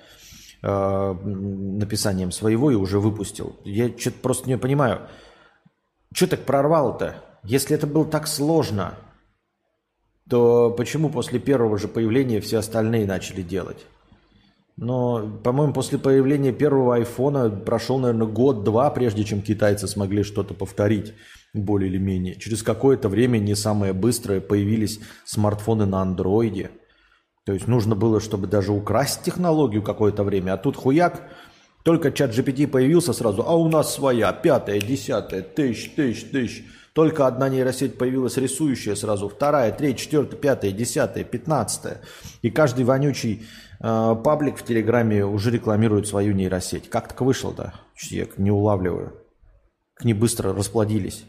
написанием 0.61 2.31
своего 2.31 2.71
и 2.71 2.75
уже 2.75 2.99
выпустил. 2.99 3.55
Я 3.63 3.95
что-то 3.97 4.19
просто 4.21 4.49
не 4.49 4.57
понимаю. 4.57 5.01
Что 6.13 6.27
так 6.27 6.41
прорвало-то? 6.45 7.23
Если 7.43 7.75
это 7.75 7.87
было 7.87 8.05
так 8.05 8.27
сложно, 8.27 8.95
то 10.29 10.71
почему 10.71 11.09
после 11.09 11.39
первого 11.39 11.77
же 11.77 11.87
появления 11.87 12.41
все 12.41 12.57
остальные 12.57 13.05
начали 13.05 13.41
делать? 13.41 13.85
Но, 14.77 15.39
по-моему, 15.43 15.73
после 15.73 15.97
появления 15.97 16.51
первого 16.51 16.95
айфона 16.95 17.49
прошел, 17.49 17.97
наверное, 17.97 18.27
год-два, 18.27 18.89
прежде 18.89 19.23
чем 19.23 19.41
китайцы 19.41 19.87
смогли 19.87 20.23
что-то 20.23 20.53
повторить 20.53 21.13
более 21.53 21.89
или 21.89 21.97
менее. 21.97 22.35
Через 22.35 22.61
какое-то 22.63 23.07
время, 23.07 23.37
не 23.37 23.55
самое 23.55 23.93
быстрое, 23.93 24.41
появились 24.41 24.99
смартфоны 25.25 25.85
на 25.85 26.01
андроиде– 26.01 26.71
то 27.45 27.53
есть 27.53 27.67
нужно 27.67 27.95
было, 27.95 28.19
чтобы 28.19 28.47
даже 28.47 28.71
украсть 28.71 29.21
технологию 29.21 29.83
какое-то 29.83 30.23
время, 30.23 30.53
а 30.53 30.57
тут 30.57 30.75
хуяк, 30.75 31.21
только 31.83 32.11
чат 32.11 32.31
GPT 32.31 32.67
появился 32.67 33.13
сразу, 33.13 33.43
а 33.47 33.55
у 33.55 33.69
нас 33.69 33.93
своя, 33.93 34.33
пятая, 34.33 34.81
десятая, 34.81 35.43
тысяч, 35.43 35.93
тысяч, 35.93 36.31
тысяч. 36.31 36.65
Только 36.93 37.27
одна 37.27 37.49
нейросеть 37.49 37.97
появилась 37.97 38.37
рисующая 38.37 38.95
сразу, 38.95 39.29
вторая, 39.29 39.71
третья, 39.71 40.05
четвертая, 40.05 40.39
пятая, 40.39 40.71
десятая, 40.71 41.23
пятнадцатая. 41.23 42.01
И 42.41 42.49
каждый 42.49 42.85
вонючий 42.85 43.45
э, 43.79 44.15
паблик 44.23 44.57
в 44.57 44.63
Телеграме 44.63 45.25
уже 45.25 45.51
рекламирует 45.51 46.07
свою 46.07 46.33
нейросеть. 46.33 46.89
Как 46.89 47.09
так 47.09 47.21
вышло-то? 47.21 47.73
Я 48.09 48.25
не 48.37 48.49
улавливаю. 48.49 49.13
К 49.93 50.05
ней 50.05 50.13
быстро 50.13 50.53
расплодились. 50.53 51.25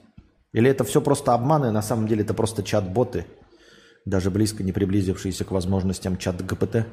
Или 0.52 0.70
это 0.70 0.84
все 0.84 1.02
просто 1.02 1.34
обманы, 1.34 1.72
на 1.72 1.82
самом 1.82 2.06
деле 2.06 2.22
это 2.22 2.32
просто 2.32 2.62
чат-боты– 2.62 3.26
даже 4.06 4.30
близко 4.30 4.62
не 4.62 4.72
приблизившиеся 4.72 5.44
к 5.44 5.50
возможностям 5.50 6.16
чат 6.16 6.42
ГПТ. 6.42 6.86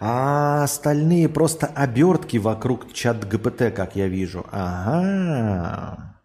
А 0.00 0.64
остальные 0.64 1.28
просто 1.28 1.68
обертки 1.68 2.36
вокруг 2.36 2.92
чат 2.92 3.26
ГПТ, 3.26 3.72
как 3.74 3.94
я 3.94 4.08
вижу. 4.08 4.44
Ага. 4.50 6.20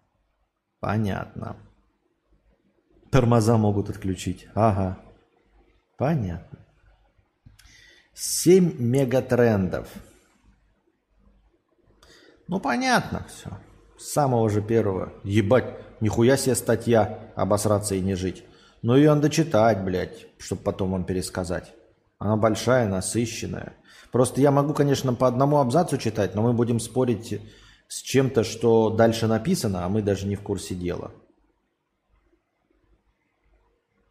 Понятно. 0.80 1.56
Тормоза 3.12 3.58
могут 3.58 3.92
отключить. 3.92 4.48
Ага. 4.56 4.98
Понятно. 5.96 6.60
7 8.16 8.82
мегатрендов. 8.82 9.88
Ну, 12.48 12.60
понятно 12.60 13.28
все. 13.30 13.60
С 14.00 14.12
самого 14.12 14.50
же 14.50 14.64
первого. 14.64 15.14
Ебать. 15.24 15.87
Нихуя 16.00 16.38
себе 16.38 16.56
статья 16.56 17.20
обосраться 17.36 17.96
и 17.96 18.02
не 18.02 18.16
жить. 18.16 18.44
Ну 18.82 18.96
ее 18.96 19.14
надо 19.14 19.30
читать, 19.30 19.84
блядь, 19.84 20.28
чтобы 20.38 20.62
потом 20.62 20.92
вам 20.92 21.04
пересказать. 21.04 21.74
Она 22.20 22.38
большая, 22.38 22.88
насыщенная. 22.88 23.74
Просто 24.12 24.42
я 24.42 24.52
могу, 24.52 24.74
конечно, 24.74 25.14
по 25.14 25.28
одному 25.28 25.58
абзацу 25.58 25.98
читать, 25.98 26.36
но 26.36 26.42
мы 26.42 26.54
будем 26.54 26.80
спорить 26.80 27.42
с 27.88 28.02
чем-то, 28.02 28.44
что 28.44 28.90
дальше 28.90 29.28
написано, 29.28 29.86
а 29.86 29.90
мы 29.90 30.02
даже 30.02 30.28
не 30.28 30.36
в 30.36 30.42
курсе 30.42 30.76
дела. 30.76 31.12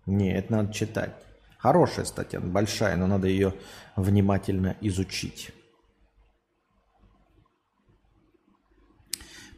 Не, 0.06 0.36
это 0.36 0.52
надо 0.52 0.72
читать. 0.72 1.14
Хорошая 1.58 2.04
статья, 2.04 2.40
большая, 2.40 2.96
но 2.96 3.06
надо 3.06 3.26
ее 3.26 3.54
внимательно 3.96 4.76
изучить. 4.80 5.52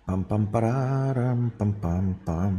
Пам-пам-парам, 0.09 1.53
пам-пам-пам. 1.59 2.55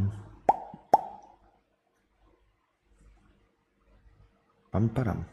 Пам-парам. 4.70 5.26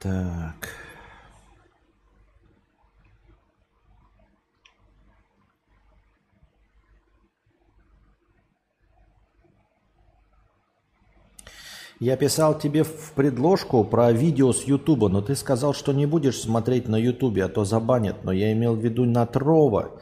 Так. 0.00 0.79
Я 12.00 12.16
писал 12.16 12.58
тебе 12.58 12.82
в 12.82 13.12
предложку 13.14 13.84
про 13.84 14.10
видео 14.10 14.54
с 14.54 14.64
Ютуба, 14.64 15.10
но 15.10 15.20
ты 15.20 15.36
сказал, 15.36 15.74
что 15.74 15.92
не 15.92 16.06
будешь 16.06 16.40
смотреть 16.40 16.88
на 16.88 16.96
Ютубе, 16.96 17.44
а 17.44 17.48
то 17.48 17.66
забанят. 17.66 18.24
Но 18.24 18.32
я 18.32 18.52
имел 18.52 18.74
в 18.74 18.82
виду 18.82 19.04
на 19.04 19.26
Трова. 19.26 20.00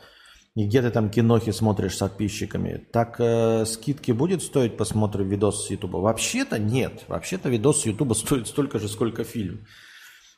И 0.55 0.65
где 0.65 0.81
ты 0.81 0.91
там 0.91 1.11
кинохи 1.11 1.51
смотришь 1.51 1.97
с 1.97 1.99
подписчиками. 1.99 2.87
Так 2.93 3.17
э, 3.19 3.65
скидки 3.67 4.13
будет 4.13 4.43
стоить 4.43 4.77
посмотреть 4.77 5.27
видос 5.27 5.67
с 5.67 5.71
Ютуба? 5.71 5.97
Вообще-то 5.97 6.61
нет. 6.61 7.03
Вообще-то 7.09 7.49
видос 7.49 7.83
с 7.83 7.87
Ютуба 7.87 8.15
стоит 8.15 8.47
столько 8.47 8.79
же, 8.79 8.89
сколько 8.89 9.25
фильм. 9.25 9.67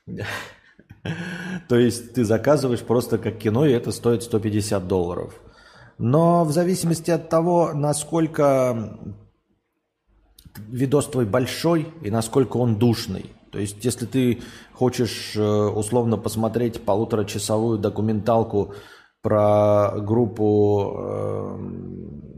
То 1.69 1.76
есть 1.76 2.14
ты 2.14 2.25
заказываешь 2.25 2.81
просто 2.81 3.19
как 3.19 3.37
кино, 3.37 3.67
и 3.67 3.73
это 3.73 3.93
стоит 3.93 4.23
150 4.23 4.88
долларов. 4.88 5.38
Но 5.99 6.45
в 6.45 6.52
зависимости 6.52 7.11
от 7.11 7.29
того, 7.29 7.73
насколько 7.75 8.99
видос 10.57 11.07
твой 11.07 11.26
большой 11.26 11.88
и 12.02 12.11
насколько 12.11 12.57
он 12.57 12.76
душный. 12.76 13.26
То 13.50 13.59
есть, 13.59 13.85
если 13.85 14.07
ты 14.07 14.40
хочешь 14.73 15.35
э, 15.37 15.42
условно 15.42 16.16
посмотреть 16.16 16.80
полуторачасовую 16.83 17.78
документалку 17.78 18.75
про 19.23 19.92
группу, 19.99 20.95
э, 20.97 21.59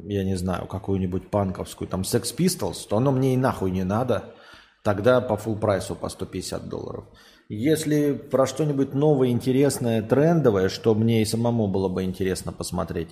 я 0.06 0.24
не 0.24 0.36
знаю, 0.36 0.66
какую-нибудь 0.66 1.28
панковскую, 1.28 1.88
там 1.88 2.02
Sex 2.02 2.34
Pistols, 2.36 2.86
то 2.88 2.96
оно 2.96 3.12
мне 3.12 3.34
и 3.34 3.36
нахуй 3.36 3.70
не 3.70 3.84
надо. 3.84 4.34
Тогда 4.82 5.20
по 5.20 5.34
full 5.34 5.58
прайсу 5.58 5.94
по 5.94 6.08
150 6.08 6.68
долларов. 6.68 7.04
Если 7.48 8.14
про 8.14 8.46
что-нибудь 8.46 8.94
новое, 8.94 9.28
интересное, 9.28 10.02
трендовое, 10.02 10.68
что 10.70 10.94
мне 10.94 11.22
и 11.22 11.26
самому 11.26 11.68
было 11.68 11.88
бы 11.88 12.02
интересно 12.04 12.52
посмотреть, 12.52 13.10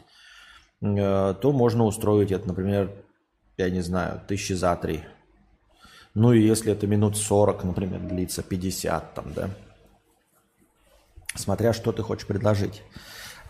э, 0.80 1.34
то 1.40 1.52
можно 1.52 1.84
устроить 1.84 2.32
это, 2.32 2.48
например, 2.48 2.90
я 3.60 3.70
не 3.70 3.80
знаю, 3.80 4.20
тысячи 4.26 4.54
за 4.54 4.74
три. 4.76 5.04
Ну 6.14 6.32
и 6.32 6.40
если 6.40 6.72
это 6.72 6.86
минут 6.86 7.16
40, 7.16 7.64
например, 7.64 8.00
длится 8.00 8.42
50 8.42 9.14
там, 9.14 9.32
да. 9.34 9.50
Смотря 11.36 11.72
что 11.72 11.92
ты 11.92 12.02
хочешь 12.02 12.26
предложить. 12.26 12.82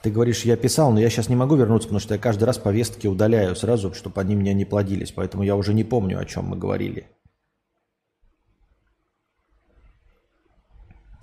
Ты 0.02 0.10
говоришь, 0.10 0.44
я 0.44 0.56
писал, 0.56 0.92
но 0.92 1.00
я 1.00 1.10
сейчас 1.10 1.28
не 1.28 1.36
могу 1.36 1.56
вернуться, 1.56 1.88
потому 1.88 2.00
что 2.00 2.14
я 2.14 2.20
каждый 2.20 2.44
раз 2.44 2.58
повестки 2.58 3.06
удаляю 3.06 3.54
сразу, 3.54 3.92
чтобы 3.92 4.20
они 4.20 4.34
меня 4.34 4.54
не 4.54 4.64
плодились. 4.64 5.12
Поэтому 5.12 5.42
я 5.42 5.56
уже 5.56 5.74
не 5.74 5.84
помню, 5.84 6.18
о 6.18 6.24
чем 6.24 6.46
мы 6.46 6.56
говорили. 6.56 7.06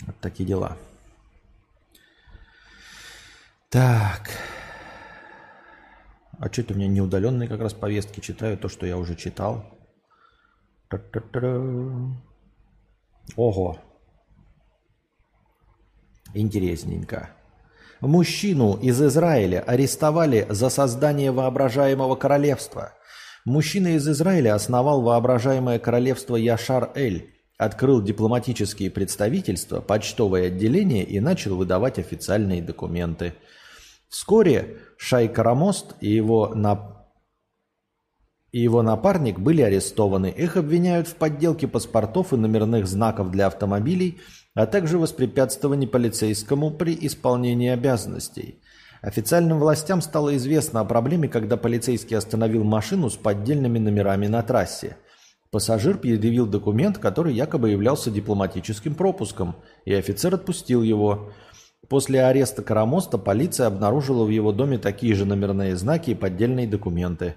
Вот 0.06 0.16
такие 0.22 0.46
дела. 0.46 0.78
Так. 3.70 4.30
А 6.40 6.52
что 6.52 6.62
это 6.62 6.74
у 6.74 6.78
меня 6.78 6.88
неудаленные 6.88 7.50
как 7.50 7.62
раз 7.62 7.74
повестки 7.74 8.20
читаю, 8.20 8.58
то, 8.58 8.70
что 8.70 8.86
я 8.86 8.98
уже 8.98 9.16
читал. 9.16 9.66
Та-та-та-та. 10.90 11.62
Ого. 13.36 13.80
Интересненько. 16.34 17.30
Мужчину 18.02 18.78
из 18.78 19.02
Израиля 19.02 19.64
арестовали 19.66 20.46
за 20.50 20.70
создание 20.70 21.32
воображаемого 21.32 22.16
королевства. 22.16 22.94
Мужчина 23.44 23.96
из 23.96 24.08
Израиля 24.08 24.54
основал 24.54 25.02
воображаемое 25.02 25.80
королевство 25.80 26.36
Яшар-Эль, 26.36 27.34
открыл 27.58 28.04
дипломатические 28.04 28.92
представительства, 28.92 29.82
почтовое 29.82 30.48
отделение 30.48 31.04
и 31.04 31.20
начал 31.20 31.56
выдавать 31.56 31.98
официальные 31.98 32.62
документы. 32.62 33.34
Вскоре 34.10 34.78
Шай 34.98 35.28
Карамост 35.28 35.96
и 36.02 36.10
его, 36.10 36.54
на... 36.56 37.06
и 38.52 38.60
его 38.60 38.82
напарник 38.82 39.40
были 39.40 39.62
арестованы. 39.62 40.28
Их 40.28 40.58
обвиняют 40.58 41.08
в 41.08 41.16
подделке 41.16 41.68
паспортов 41.68 42.34
и 42.34 42.38
номерных 42.38 42.88
знаков 42.88 43.32
для 43.32 43.48
автомобилей– 43.48 44.20
а 44.58 44.66
также 44.66 44.98
воспрепятствовании 44.98 45.86
полицейскому 45.86 46.72
при 46.72 46.98
исполнении 47.02 47.70
обязанностей. 47.70 48.60
Официальным 49.04 49.60
властям 49.60 50.02
стало 50.02 50.36
известно 50.36 50.80
о 50.80 50.86
проблеме, 50.86 51.28
когда 51.28 51.58
полицейский 51.58 52.18
остановил 52.18 52.64
машину 52.64 53.12
с 53.12 53.16
поддельными 53.16 53.78
номерами 53.78 54.26
на 54.26 54.42
трассе. 54.42 54.98
Пассажир 55.52 56.00
предъявил 56.00 56.48
документ, 56.48 56.98
который 56.98 57.36
якобы 57.36 57.70
являлся 57.70 58.10
дипломатическим 58.10 58.96
пропуском, 58.96 59.58
и 59.86 59.94
офицер 59.94 60.34
отпустил 60.34 60.82
его. 60.82 61.32
После 61.90 62.24
ареста 62.24 62.62
Карамоста 62.62 63.18
полиция 63.18 63.68
обнаружила 63.68 64.24
в 64.24 64.30
его 64.30 64.52
доме 64.52 64.78
такие 64.78 65.16
же 65.16 65.26
номерные 65.26 65.76
знаки 65.76 66.12
и 66.12 66.16
поддельные 66.16 66.68
документы. 66.68 67.36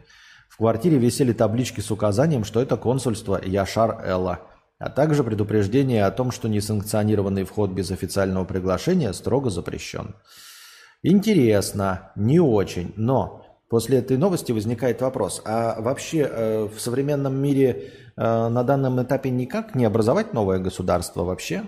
В 0.49 0.57
квартире 0.57 0.99
висели 0.99 1.33
таблички 1.33 1.81
с 1.81 1.91
указанием, 1.91 2.45
что 2.45 2.61
это 2.61 2.77
консульство 2.77 3.41
Яшар-Элла– 3.41 4.41
а 4.81 4.89
также 4.89 5.23
предупреждение 5.23 6.07
о 6.07 6.11
том, 6.11 6.33
что 6.33 6.49
несанкционированный 6.49 7.45
вход 7.45 7.71
без 7.71 7.91
официального 7.91 8.47
приглашения 8.47 9.13
строго 9.13 9.51
запрещен. 9.51 10.17
Интересно, 11.03 12.13
не 12.17 12.41
очень, 12.41 12.95
но 12.97 13.45
после 13.69 13.99
этой 13.99 14.17
новости 14.17 14.53
возникает 14.53 15.03
вопрос, 15.03 15.43
а 15.45 15.81
вообще 15.81 16.21
э, 16.21 16.69
в 16.75 16.81
современном 16.81 17.37
мире 17.37 17.93
э, 18.17 18.49
на 18.49 18.65
данном 18.65 19.03
этапе 19.03 19.29
никак 19.29 19.75
не 19.75 19.85
образовать 19.85 20.33
новое 20.33 20.59
государство 20.59 21.25
вообще? 21.25 21.65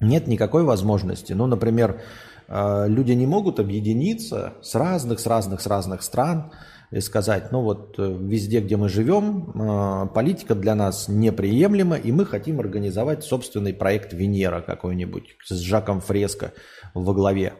Нет 0.00 0.28
никакой 0.28 0.62
возможности. 0.62 1.32
Ну, 1.32 1.46
например, 1.46 2.00
э, 2.46 2.88
люди 2.88 3.12
не 3.12 3.26
могут 3.26 3.58
объединиться 3.58 4.54
с 4.62 4.74
разных, 4.74 5.18
с 5.18 5.26
разных, 5.26 5.60
с 5.60 5.66
разных 5.66 6.02
стран, 6.02 6.52
и 6.90 7.00
сказать, 7.00 7.52
ну 7.52 7.62
вот 7.62 7.98
э, 7.98 8.16
везде, 8.20 8.60
где 8.60 8.76
мы 8.76 8.88
живем, 8.88 9.50
э, 9.50 10.06
политика 10.14 10.54
для 10.54 10.74
нас 10.74 11.08
неприемлема, 11.08 11.96
и 11.96 12.12
мы 12.12 12.24
хотим 12.24 12.60
организовать 12.60 13.24
собственный 13.24 13.74
проект 13.74 14.12
Венера 14.12 14.62
какой-нибудь 14.62 15.36
с 15.44 15.58
Жаком 15.58 16.00
Фреско 16.00 16.52
во 16.94 17.12
главе. 17.12 17.54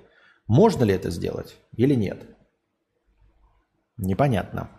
Можно 0.47 0.85
ли 0.85 0.95
это 0.95 1.11
сделать 1.11 1.57
или 1.77 1.95
нет? 1.95 2.23
Непонятно. 3.99 4.71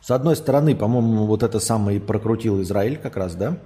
С 0.00 0.10
одной 0.10 0.34
стороны, 0.34 0.74
по-моему, 0.74 1.26
вот 1.26 1.42
это 1.42 1.60
самое 1.60 1.98
и 1.98 2.00
прокрутил 2.00 2.60
Израиль 2.62 2.96
как 2.96 3.16
раз, 3.16 3.34
да? 3.34 3.58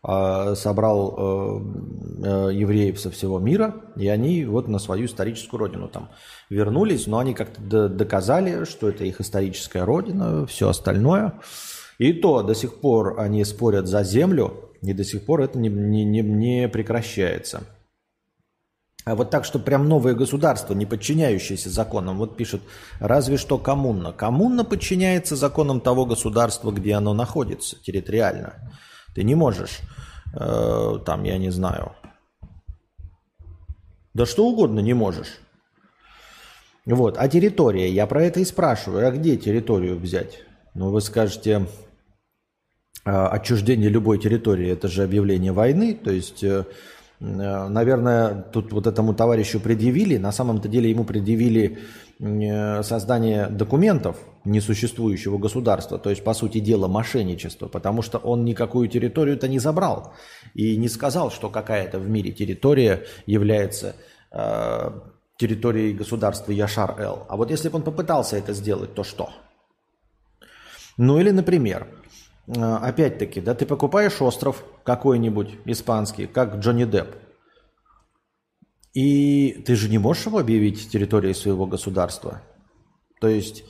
А, 0.00 0.54
собрал 0.54 1.14
э, 1.18 2.24
э, 2.24 2.50
евреев 2.54 3.00
со 3.00 3.10
всего 3.10 3.40
мира, 3.40 3.74
и 3.96 4.06
они 4.06 4.44
вот 4.44 4.68
на 4.68 4.78
свою 4.78 5.06
историческую 5.06 5.58
родину 5.58 5.88
там 5.88 6.10
вернулись, 6.50 7.08
но 7.08 7.18
они 7.18 7.34
как-то 7.34 7.88
доказали, 7.88 8.64
что 8.64 8.88
это 8.88 9.04
их 9.04 9.20
историческая 9.20 9.82
родина, 9.82 10.46
все 10.46 10.68
остальное. 10.68 11.40
И 11.98 12.12
то 12.12 12.42
до 12.44 12.54
сих 12.54 12.80
пор 12.80 13.18
они 13.18 13.44
спорят 13.44 13.88
за 13.88 14.04
землю, 14.04 14.70
и 14.82 14.92
до 14.92 15.02
сих 15.02 15.26
пор 15.26 15.40
это 15.40 15.58
не, 15.58 15.68
не, 15.68 16.04
не, 16.04 16.22
не 16.22 16.68
прекращается. 16.68 17.62
А 19.04 19.16
вот 19.16 19.30
так, 19.30 19.44
что 19.44 19.58
прям 19.58 19.88
новое 19.88 20.14
государство, 20.14 20.74
не 20.74 20.86
подчиняющееся 20.86 21.70
законам, 21.70 22.18
вот 22.18 22.36
пишут, 22.36 22.62
разве 23.00 23.36
что 23.36 23.58
коммуна. 23.58 24.12
Коммуна 24.12 24.64
подчиняется 24.64 25.34
законам 25.34 25.80
того 25.80 26.06
государства, 26.06 26.70
где 26.70 26.94
оно 26.94 27.14
находится 27.14 27.82
территориально. 27.82 28.54
Ты 29.18 29.24
не 29.24 29.34
можешь, 29.34 29.80
э, 30.32 30.98
там, 31.04 31.24
я 31.24 31.38
не 31.38 31.50
знаю, 31.50 31.90
да 34.14 34.26
что 34.26 34.46
угодно 34.46 34.78
не 34.78 34.94
можешь. 34.94 35.40
Вот, 36.86 37.16
а 37.18 37.28
территория, 37.28 37.90
я 37.90 38.06
про 38.06 38.22
это 38.22 38.38
и 38.38 38.44
спрашиваю, 38.44 39.08
а 39.08 39.10
где 39.10 39.36
территорию 39.36 39.98
взять? 39.98 40.44
Ну, 40.74 40.90
вы 40.90 41.00
скажете, 41.00 41.66
э, 43.04 43.10
отчуждение 43.10 43.90
любой 43.90 44.20
территории, 44.20 44.70
это 44.70 44.86
же 44.86 45.02
объявление 45.02 45.50
войны, 45.50 45.94
то 45.94 46.12
есть... 46.12 46.44
Э, 46.44 46.64
наверное, 47.20 48.42
тут 48.52 48.72
вот 48.72 48.86
этому 48.86 49.14
товарищу 49.14 49.60
предъявили, 49.60 50.18
на 50.18 50.32
самом-то 50.32 50.68
деле 50.68 50.90
ему 50.90 51.04
предъявили 51.04 51.78
Э, 52.20 52.82
создание 52.82 53.46
документов 53.46 54.16
несуществующего 54.44 55.38
государства, 55.38 55.98
то 55.98 56.10
есть, 56.10 56.24
по 56.24 56.34
сути 56.34 56.58
дела, 56.58 56.88
мошенничество, 56.88 57.68
потому 57.68 58.02
что 58.02 58.18
он 58.18 58.44
никакую 58.44 58.88
территорию-то 58.88 59.46
не 59.46 59.60
забрал 59.60 60.14
и 60.54 60.76
не 60.76 60.88
сказал, 60.88 61.30
что 61.30 61.48
какая-то 61.48 62.00
в 62.00 62.08
мире 62.08 62.32
территория 62.32 63.04
является 63.26 63.94
э, 64.32 64.90
территорией 65.36 65.92
государства 65.92 66.50
Яшар-Эл. 66.50 67.26
А 67.28 67.36
вот 67.36 67.52
если 67.52 67.68
бы 67.68 67.76
он 67.76 67.82
попытался 67.82 68.36
это 68.36 68.52
сделать, 68.52 68.94
то 68.94 69.04
что? 69.04 69.30
Ну 70.96 71.20
или, 71.20 71.30
например, 71.30 71.86
э, 71.86 71.97
опять-таки, 72.54 73.40
да, 73.40 73.54
ты 73.54 73.66
покупаешь 73.66 74.20
остров 74.22 74.64
какой-нибудь 74.84 75.50
испанский, 75.66 76.26
как 76.26 76.56
Джонни 76.56 76.84
Депп, 76.84 77.14
и 78.94 79.62
ты 79.66 79.76
же 79.76 79.88
не 79.88 79.98
можешь 79.98 80.26
его 80.26 80.38
объявить 80.38 80.90
территорией 80.90 81.34
своего 81.34 81.66
государства. 81.66 82.42
То 83.20 83.28
есть 83.28 83.64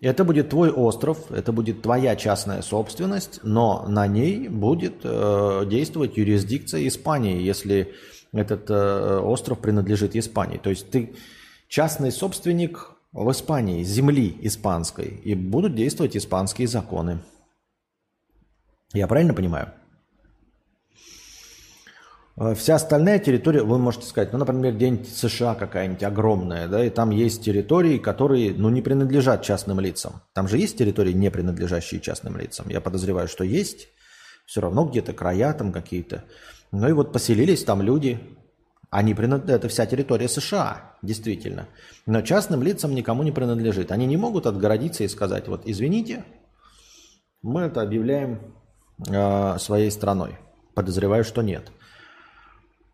это 0.00 0.24
будет 0.24 0.48
твой 0.48 0.70
остров, 0.70 1.30
это 1.30 1.52
будет 1.52 1.82
твоя 1.82 2.16
частная 2.16 2.62
собственность, 2.62 3.40
но 3.44 3.86
на 3.86 4.06
ней 4.06 4.48
будет 4.48 5.00
э, 5.04 5.64
действовать 5.66 6.16
юрисдикция 6.16 6.88
Испании, 6.88 7.40
если 7.40 7.92
этот 8.32 8.68
э, 8.70 9.18
остров 9.20 9.60
принадлежит 9.60 10.16
Испании. 10.16 10.58
То 10.58 10.70
есть 10.70 10.90
ты 10.90 11.14
частный 11.68 12.10
собственник 12.10 12.90
в 13.12 13.30
Испании, 13.30 13.84
земли 13.84 14.36
испанской, 14.40 15.20
и 15.22 15.34
будут 15.34 15.76
действовать 15.76 16.16
испанские 16.16 16.66
законы. 16.66 17.20
Я 18.92 19.06
правильно 19.06 19.34
понимаю? 19.34 19.72
Э, 22.36 22.54
вся 22.54 22.74
остальная 22.74 23.18
территория, 23.18 23.62
вы 23.62 23.78
можете 23.78 24.06
сказать, 24.06 24.32
ну, 24.32 24.38
например, 24.38 24.74
где-нибудь 24.74 25.08
США 25.08 25.54
какая-нибудь 25.54 26.02
огромная, 26.02 26.68
да, 26.68 26.84
и 26.84 26.90
там 26.90 27.10
есть 27.10 27.44
территории, 27.44 27.98
которые, 27.98 28.52
ну, 28.54 28.70
не 28.70 28.82
принадлежат 28.82 29.42
частным 29.42 29.80
лицам. 29.80 30.22
Там 30.32 30.48
же 30.48 30.58
есть 30.58 30.76
территории, 30.76 31.12
не 31.12 31.30
принадлежащие 31.30 32.00
частным 32.00 32.36
лицам. 32.36 32.68
Я 32.68 32.80
подозреваю, 32.80 33.28
что 33.28 33.44
есть. 33.44 33.88
Все 34.46 34.60
равно 34.60 34.84
где-то 34.84 35.12
края 35.12 35.52
там 35.52 35.72
какие-то. 35.72 36.24
Ну 36.72 36.88
и 36.88 36.92
вот 36.92 37.12
поселились 37.12 37.64
там 37.64 37.80
люди. 37.80 38.18
Они 38.90 39.14
принад... 39.14 39.48
Это 39.48 39.68
вся 39.68 39.86
территория 39.86 40.28
США, 40.28 40.96
действительно. 41.00 41.68
Но 42.06 42.20
частным 42.22 42.62
лицам 42.62 42.94
никому 42.94 43.22
не 43.22 43.32
принадлежит. 43.32 43.92
Они 43.92 44.04
не 44.04 44.16
могут 44.16 44.46
отгородиться 44.46 45.04
и 45.04 45.08
сказать, 45.08 45.48
вот, 45.48 45.62
извините, 45.64 46.24
мы 47.40 47.62
это 47.62 47.80
объявляем 47.82 48.52
э, 49.08 49.58
своей 49.58 49.90
страной. 49.90 50.38
Подозреваю, 50.74 51.24
что 51.24 51.42
нет. 51.42 51.72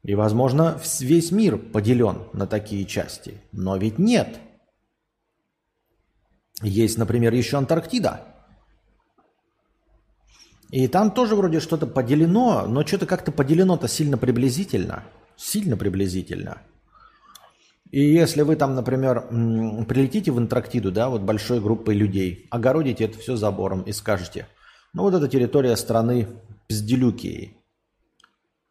И, 0.03 0.15
возможно, 0.15 0.81
весь 1.01 1.33
мир 1.33 1.59
поделен 1.59 2.29
на 2.33 2.47
такие 2.47 2.85
части. 2.85 3.41
Но 3.53 3.77
ведь 3.77 3.99
нет. 3.99 4.39
Есть, 6.63 6.99
например, 6.99 7.35
еще 7.35 7.59
Антарктида. 7.59 8.21
И 10.71 10.87
там 10.89 11.11
тоже 11.11 11.35
вроде 11.35 11.61
что-то 11.61 11.87
поделено, 11.87 12.67
но 12.67 12.85
что-то 12.87 13.07
как-то 13.07 13.33
поделено-то 13.33 13.89
сильно 13.89 14.19
приблизительно. 14.19 15.05
Сильно 15.37 15.77
приблизительно. 15.77 16.59
И 17.91 18.03
если 18.03 18.43
вы 18.43 18.57
там, 18.57 18.75
например, 18.75 19.29
прилетите 19.89 20.31
в 20.31 20.37
Антарктиду, 20.37 20.93
да, 20.93 21.09
вот 21.09 21.23
большой 21.23 21.61
группой 21.61 21.95
людей, 21.95 22.47
огородите 22.51 23.05
это 23.05 23.19
все 23.19 23.37
забором 23.37 23.83
и 23.83 23.93
скажете, 23.93 24.47
ну 24.95 25.03
вот 25.03 25.15
это 25.15 25.29
территория 25.29 25.77
страны 25.77 26.29
Пизделюкии. 26.67 27.57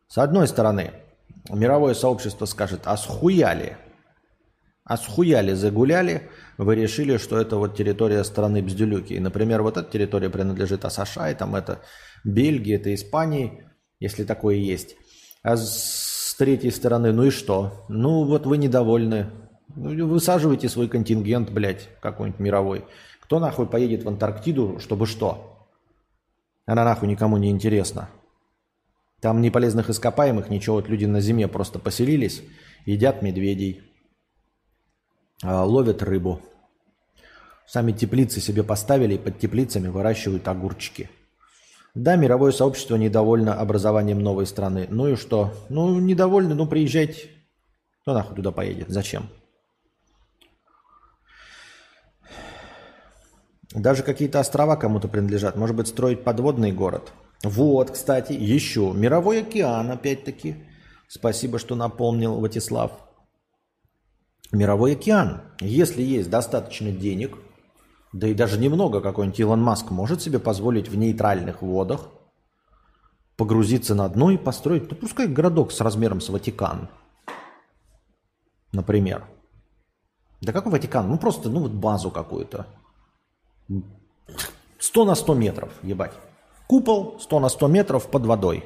С 0.07 0.17
одной 0.17 0.47
стороны, 0.47 0.91
мировое 1.49 1.93
сообщество 1.93 2.45
скажет, 2.45 2.81
а 2.85 2.95
схуяли? 2.97 3.77
А 4.83 4.95
схуяли 4.95 5.53
загуляли, 5.53 6.29
вы 6.57 6.75
решили, 6.75 7.17
что 7.17 7.37
это 7.37 7.57
вот 7.57 7.75
территория 7.75 8.23
страны 8.23 8.61
Бздюлюки. 8.61 9.15
Например, 9.15 9.61
вот 9.61 9.77
эта 9.77 9.91
территория 9.91 10.29
принадлежит 10.29 10.85
Асаша, 10.85 11.29
и 11.29 11.35
там 11.35 11.55
это 11.55 11.81
Бельгии, 12.23 12.75
это 12.75 12.93
Испании, 12.95 13.65
если 13.99 14.23
такое 14.23 14.55
есть. 14.55 14.95
А 15.43 15.57
с 15.57 16.35
третьей 16.37 16.71
стороны, 16.71 17.11
ну 17.11 17.25
и 17.25 17.31
что? 17.31 17.85
Ну 17.89 18.23
вот 18.23 18.45
вы 18.45 18.57
недовольны 18.57 19.27
Ну, 19.75 20.07
высаживайте 20.07 20.69
свой 20.69 20.87
контингент, 20.87 21.51
блядь, 21.51 21.89
какой-нибудь 21.99 22.39
мировой. 22.39 22.85
Кто 23.19 23.39
нахуй 23.39 23.67
поедет 23.67 24.03
в 24.03 24.07
Антарктиду, 24.07 24.79
чтобы 24.79 25.05
что? 25.05 25.56
Она 26.67 26.83
нахуй 26.83 27.07
никому 27.07 27.37
не 27.37 27.49
интересна. 27.49 28.09
Там 29.21 29.41
ни 29.41 29.49
полезных 29.49 29.89
ископаемых, 29.89 30.49
ничего. 30.49 30.75
Вот 30.75 30.89
люди 30.89 31.05
на 31.05 31.21
зиме 31.21 31.47
просто 31.47 31.79
поселились, 31.79 32.43
едят 32.85 33.21
медведей, 33.23 33.81
а, 35.41 35.63
ловят 35.63 36.03
рыбу. 36.03 36.41
Сами 37.65 37.93
теплицы 37.93 38.41
себе 38.41 38.63
поставили 38.63 39.15
и 39.15 39.17
под 39.17 39.39
теплицами 39.39 39.87
выращивают 39.87 40.47
огурчики. 40.47 41.09
Да, 41.95 42.15
мировое 42.15 42.51
сообщество 42.51 42.95
недовольно 42.95 43.55
образованием 43.55 44.19
новой 44.19 44.45
страны. 44.45 44.87
Ну 44.89 45.07
и 45.07 45.15
что? 45.15 45.53
Ну, 45.69 45.99
недовольны, 45.99 46.53
ну 46.53 46.67
приезжайте. 46.67 47.29
Кто 48.01 48.13
нахуй 48.13 48.35
туда 48.35 48.51
поедет? 48.51 48.89
Зачем? 48.89 49.29
Даже 53.73 54.03
какие-то 54.03 54.39
острова 54.39 54.75
кому-то 54.75 55.07
принадлежат. 55.07 55.55
Может 55.55 55.75
быть, 55.75 55.87
строить 55.87 56.23
подводный 56.23 56.71
город. 56.71 57.11
Вот, 57.43 57.91
кстати, 57.91 58.33
еще. 58.33 58.93
Мировой 58.93 59.41
океан, 59.41 59.91
опять-таки. 59.91 60.55
Спасибо, 61.07 61.59
что 61.59 61.75
напомнил, 61.75 62.39
Ватислав. 62.39 62.91
Мировой 64.51 64.93
океан. 64.93 65.41
Если 65.59 66.01
есть 66.01 66.29
достаточно 66.29 66.91
денег, 66.91 67.37
да 68.13 68.27
и 68.27 68.33
даже 68.33 68.57
немного, 68.57 69.01
какой-нибудь 69.01 69.39
Илон 69.39 69.61
Маск 69.61 69.91
может 69.91 70.21
себе 70.21 70.39
позволить 70.39 70.87
в 70.87 70.95
нейтральных 70.95 71.61
водах 71.61 72.09
погрузиться 73.37 73.93
на 73.93 74.09
дно 74.09 74.31
и 74.31 74.37
построить, 74.37 74.89
ну 74.89 74.97
пускай 74.97 75.27
городок 75.27 75.71
с 75.71 75.79
размером 75.79 76.19
с 76.19 76.29
Ватикан, 76.29 76.89
например. 78.71 79.25
Да 80.41 80.51
какой 80.51 80.71
Ватикан? 80.71 81.07
Ну 81.07 81.17
просто, 81.17 81.49
ну 81.49 81.61
вот 81.61 81.71
базу 81.71 82.09
какую-то. 82.09 82.65
100 84.79 85.05
на 85.05 85.15
100 85.15 85.33
метров, 85.35 85.71
ебать. 85.83 86.13
Купол 86.67 87.19
100 87.19 87.39
на 87.39 87.49
100 87.49 87.67
метров 87.67 88.09
под 88.09 88.25
водой. 88.25 88.65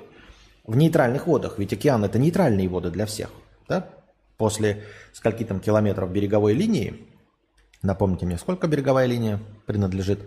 В 0.66 0.76
нейтральных 0.76 1.28
водах, 1.28 1.58
ведь 1.58 1.74
океан 1.74 2.04
это 2.04 2.20
нейтральные 2.20 2.70
воды 2.70 2.92
для 2.92 3.06
всех. 3.06 3.30
Да? 3.68 3.90
После 4.38 4.84
скольки 5.14 5.44
там 5.44 5.60
километров 5.60 6.12
береговой 6.12 6.54
линии, 6.54 7.08
напомните 7.82 8.26
мне, 8.26 8.38
сколько 8.38 8.68
береговая 8.68 9.06
линия 9.06 9.40
принадлежит 9.66 10.20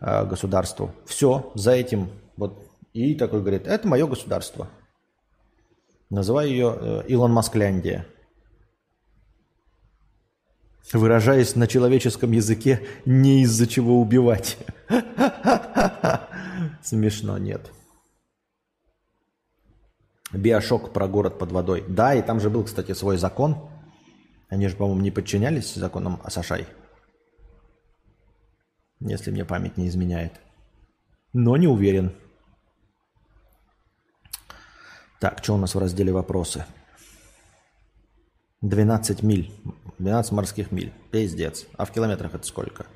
э, 0.00 0.24
государству. 0.26 0.92
Все, 1.06 1.52
за 1.54 1.72
этим 1.72 2.10
вот. 2.36 2.66
И 2.92 3.14
такой 3.14 3.40
говорит, 3.40 3.66
это 3.66 3.88
мое 3.88 4.06
государство. 4.06 4.68
Называю 6.10 6.50
ее 6.50 6.76
э, 6.78 7.02
Илон 7.08 7.32
Маскляндия. 7.32 8.06
Выражаясь 10.92 11.56
на 11.56 11.66
человеческом 11.66 12.32
языке, 12.32 12.86
не 13.04 13.42
из-за 13.42 13.66
чего 13.66 14.00
убивать. 14.00 14.58
Смешно, 16.82 17.38
нет. 17.38 17.70
Биошок 20.32 20.92
про 20.92 21.06
город 21.08 21.38
под 21.38 21.52
водой. 21.52 21.84
Да, 21.88 22.14
и 22.14 22.22
там 22.22 22.40
же 22.40 22.50
был, 22.50 22.64
кстати, 22.64 22.92
свой 22.92 23.16
закон. 23.16 23.68
Они 24.48 24.68
же, 24.68 24.76
по-моему, 24.76 25.00
не 25.00 25.10
подчинялись 25.10 25.74
законам 25.74 26.20
Асашай. 26.24 26.66
Если 29.00 29.30
мне 29.30 29.44
память 29.44 29.76
не 29.76 29.88
изменяет. 29.88 30.40
Но 31.32 31.56
не 31.56 31.66
уверен. 31.66 32.12
Так, 35.20 35.42
что 35.42 35.54
у 35.54 35.56
нас 35.56 35.74
в 35.74 35.78
разделе 35.78 36.12
«Вопросы»? 36.12 36.66
12 38.62 39.22
миль. 39.22 39.52
12 39.98 40.32
морских 40.32 40.72
миль. 40.72 40.92
Пиздец. 41.10 41.66
А 41.76 41.84
в 41.84 41.90
километрах 41.90 42.34
это 42.34 42.46
сколько? 42.46 42.86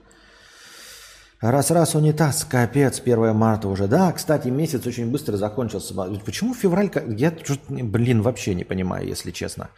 Раз-раз 1.41 1.95
унитаз, 1.95 2.45
капец, 2.45 3.01
1 3.01 3.35
марта 3.37 3.69
уже. 3.69 3.87
Да, 3.89 4.11
кстати, 4.13 4.49
месяц 4.49 4.87
очень 4.87 5.11
быстро 5.11 5.37
закончился. 5.37 5.95
Почему 6.25 6.55
февраль... 6.55 6.91
Я, 7.19 7.33
блин, 7.69 8.23
вообще 8.23 8.55
не 8.55 8.65
понимаю, 8.65 9.07
если 9.07 9.33
честно. 9.33 9.69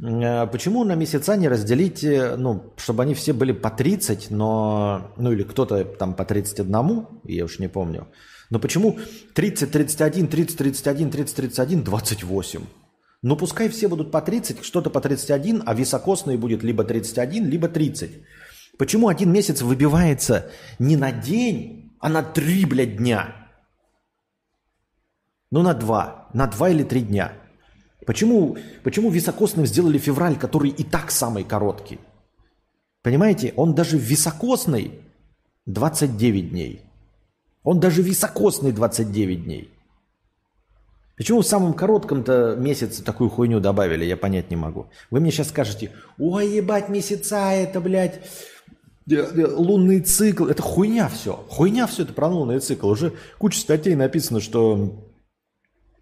Э, 0.00 0.46
почему 0.46 0.84
на 0.84 0.94
месяца 0.94 1.36
не 1.36 1.48
разделить, 1.48 2.04
э, 2.04 2.36
ну, 2.36 2.72
чтобы 2.76 3.02
они 3.02 3.14
все 3.14 3.32
были 3.32 3.52
по 3.52 3.70
30, 3.70 4.30
но... 4.30 5.10
Ну, 5.16 5.32
или 5.32 5.42
кто-то 5.42 5.84
там 5.84 6.14
по 6.14 6.24
31, 6.24 7.06
я 7.24 7.44
уж 7.44 7.58
не 7.58 7.68
помню. 7.68 8.06
Но 8.50 8.60
почему 8.60 8.98
30, 9.34 9.72
31, 9.72 10.28
30, 10.28 10.56
31, 10.56 11.10
30, 11.10 11.36
31, 11.36 11.82
28? 11.82 12.60
Ну, 13.24 13.36
пускай 13.36 13.70
все 13.70 13.88
будут 13.88 14.10
по 14.10 14.20
30, 14.20 14.62
что-то 14.62 14.90
по 14.90 15.00
31, 15.00 15.62
а 15.64 15.72
високосный 15.72 16.36
будет 16.36 16.62
либо 16.62 16.84
31, 16.84 17.48
либо 17.48 17.68
30. 17.68 18.10
Почему 18.76 19.08
один 19.08 19.32
месяц 19.32 19.62
выбивается 19.62 20.50
не 20.78 20.98
на 20.98 21.10
день, 21.10 21.96
а 22.00 22.10
на 22.10 22.22
три, 22.22 22.66
блядь, 22.66 22.98
дня? 22.98 23.48
Ну, 25.50 25.62
на 25.62 25.72
два. 25.72 26.28
На 26.34 26.46
два 26.48 26.68
или 26.68 26.82
три 26.84 27.00
дня. 27.00 27.32
Почему, 28.04 28.58
почему 28.82 29.08
високосным 29.08 29.64
сделали 29.64 29.96
февраль, 29.96 30.36
который 30.36 30.68
и 30.68 30.84
так 30.84 31.10
самый 31.10 31.44
короткий? 31.44 32.00
Понимаете, 33.00 33.54
он 33.56 33.74
даже 33.74 33.96
високосный 33.96 35.00
29 35.64 36.50
дней. 36.50 36.82
Он 37.62 37.80
даже 37.80 38.02
високосный 38.02 38.72
29 38.72 39.44
дней. 39.44 39.73
Почему 41.16 41.42
в 41.42 41.46
самом 41.46 41.74
коротком-то 41.74 42.56
месяце 42.58 43.04
такую 43.04 43.30
хуйню 43.30 43.60
добавили, 43.60 44.04
я 44.04 44.16
понять 44.16 44.50
не 44.50 44.56
могу. 44.56 44.86
Вы 45.10 45.20
мне 45.20 45.30
сейчас 45.30 45.48
скажете, 45.48 45.92
ой, 46.18 46.48
ебать, 46.48 46.88
месяца 46.88 47.52
это, 47.52 47.80
блядь, 47.80 48.20
э, 49.08 49.14
э, 49.14 49.46
лунный 49.46 50.00
цикл. 50.00 50.46
Это 50.46 50.62
хуйня 50.62 51.08
все. 51.08 51.44
Хуйня 51.48 51.86
все 51.86 52.02
это 52.02 52.12
про 52.12 52.26
лунный 52.26 52.58
цикл. 52.58 52.88
Уже 52.88 53.12
куча 53.38 53.60
статей 53.60 53.94
написано, 53.94 54.40
что 54.40 55.04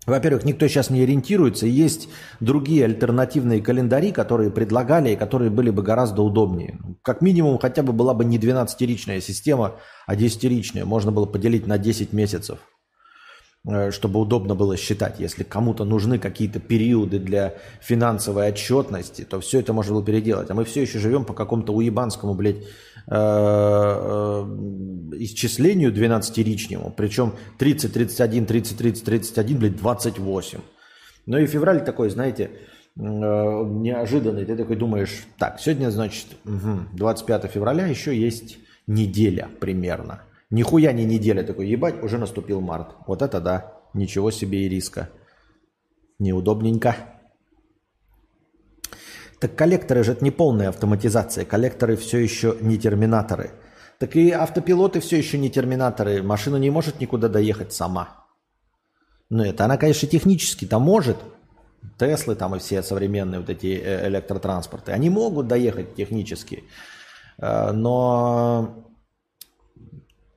во-первых, 0.07 0.44
никто 0.44 0.66
сейчас 0.66 0.90
не 0.90 1.03
ориентируется. 1.03 1.66
Есть 1.66 2.09
другие 2.40 2.85
альтернативные 2.87 3.61
календари, 3.61 4.11
которые 4.11 4.51
предлагали 4.51 5.11
и 5.11 5.16
которые 5.16 5.51
были 5.51 5.70
бы 5.70 5.83
гораздо 5.83 6.22
удобнее. 6.22 6.81
Как 7.03 7.20
минимум, 7.20 7.59
хотя 7.59 7.83
бы 7.83 7.92
была 7.92 8.12
бы 8.12 8.25
не 8.25 8.38
12-ричная 8.38 9.20
система, 9.20 9.77
а 10.07 10.16
10-ричная. 10.16 10.85
Можно 10.85 11.12
было 11.12 11.27
поделить 11.27 11.68
на 11.68 11.79
10 11.79 12.12
месяцев. 12.12 12.59
Э, 13.64 13.92
чтобы 13.92 14.18
удобно 14.18 14.57
было 14.57 14.77
считать. 14.77 15.20
Если 15.20 15.44
кому-то 15.44 15.85
нужны 15.85 16.18
какие-то 16.18 16.59
периоды 16.59 17.20
для 17.20 17.55
финансовой 17.81 18.48
отчетности, 18.48 19.22
то 19.22 19.38
все 19.38 19.61
это 19.61 19.72
можно 19.72 19.94
было 19.94 20.05
переделать. 20.05 20.51
А 20.51 20.55
мы 20.55 20.64
все 20.64 20.83
еще 20.83 20.98
живем 20.98 21.25
по 21.25 21.33
какому-то 21.33 21.72
уебанскому, 21.72 22.35
блядь, 22.35 22.57
э, 22.57 22.62
э, 23.07 24.44
исчислению 25.20 25.92
12-ричнему. 25.92 26.92
Причем 26.96 27.35
30, 27.59 27.92
31, 27.92 28.46
30, 28.46 28.79
30, 28.79 29.05
31, 29.05 29.59
блядь, 29.59 29.77
28. 29.77 30.59
Ну 31.27 31.38
и 31.38 31.46
февраль 31.46 31.85
такой, 31.85 32.11
знаете, 32.11 32.51
неожиданный. 32.96 34.44
Ты 34.44 34.57
такой 34.57 34.75
думаешь, 34.75 35.25
так, 35.38 35.61
сегодня, 35.61 35.90
значит, 35.92 36.27
25 36.44 37.44
февраля, 37.44 37.87
еще 37.87 38.14
есть 38.14 38.59
неделя 38.88 39.48
примерно– 39.61 40.22
Нихуя 40.52 40.92
не 40.92 41.06
неделя 41.06 41.42
такой, 41.42 41.66
ебать, 41.66 42.02
уже 42.02 42.18
наступил 42.18 42.60
март. 42.60 42.94
Вот 43.06 43.22
это 43.22 43.40
да, 43.40 43.72
ничего 43.94 44.30
себе 44.30 44.66
и 44.66 44.68
риска. 44.68 45.08
Неудобненько. 46.18 46.94
Так 49.40 49.56
коллекторы 49.56 50.04
же 50.04 50.12
это 50.12 50.22
не 50.22 50.30
полная 50.30 50.68
автоматизация. 50.68 51.46
Коллекторы 51.46 51.96
все 51.96 52.18
еще 52.18 52.58
не 52.60 52.76
терминаторы. 52.76 53.52
Так 53.98 54.14
и 54.14 54.30
автопилоты 54.30 55.00
все 55.00 55.16
еще 55.16 55.38
не 55.38 55.48
терминаторы. 55.48 56.22
Машина 56.22 56.56
не 56.56 56.70
может 56.70 57.00
никуда 57.00 57.28
доехать 57.28 57.72
сама. 57.72 58.26
Ну 59.30 59.42
это 59.42 59.64
она, 59.64 59.78
конечно, 59.78 60.06
технически-то 60.06 60.78
может. 60.78 61.16
Теслы 61.98 62.34
там 62.34 62.54
и 62.56 62.58
все 62.58 62.82
современные 62.82 63.40
вот 63.40 63.48
эти 63.48 63.80
э, 63.82 64.06
электротранспорты. 64.08 64.92
Они 64.92 65.08
могут 65.08 65.48
доехать 65.48 65.94
технически. 65.94 66.64
Э, 67.38 67.72
но 67.72 68.91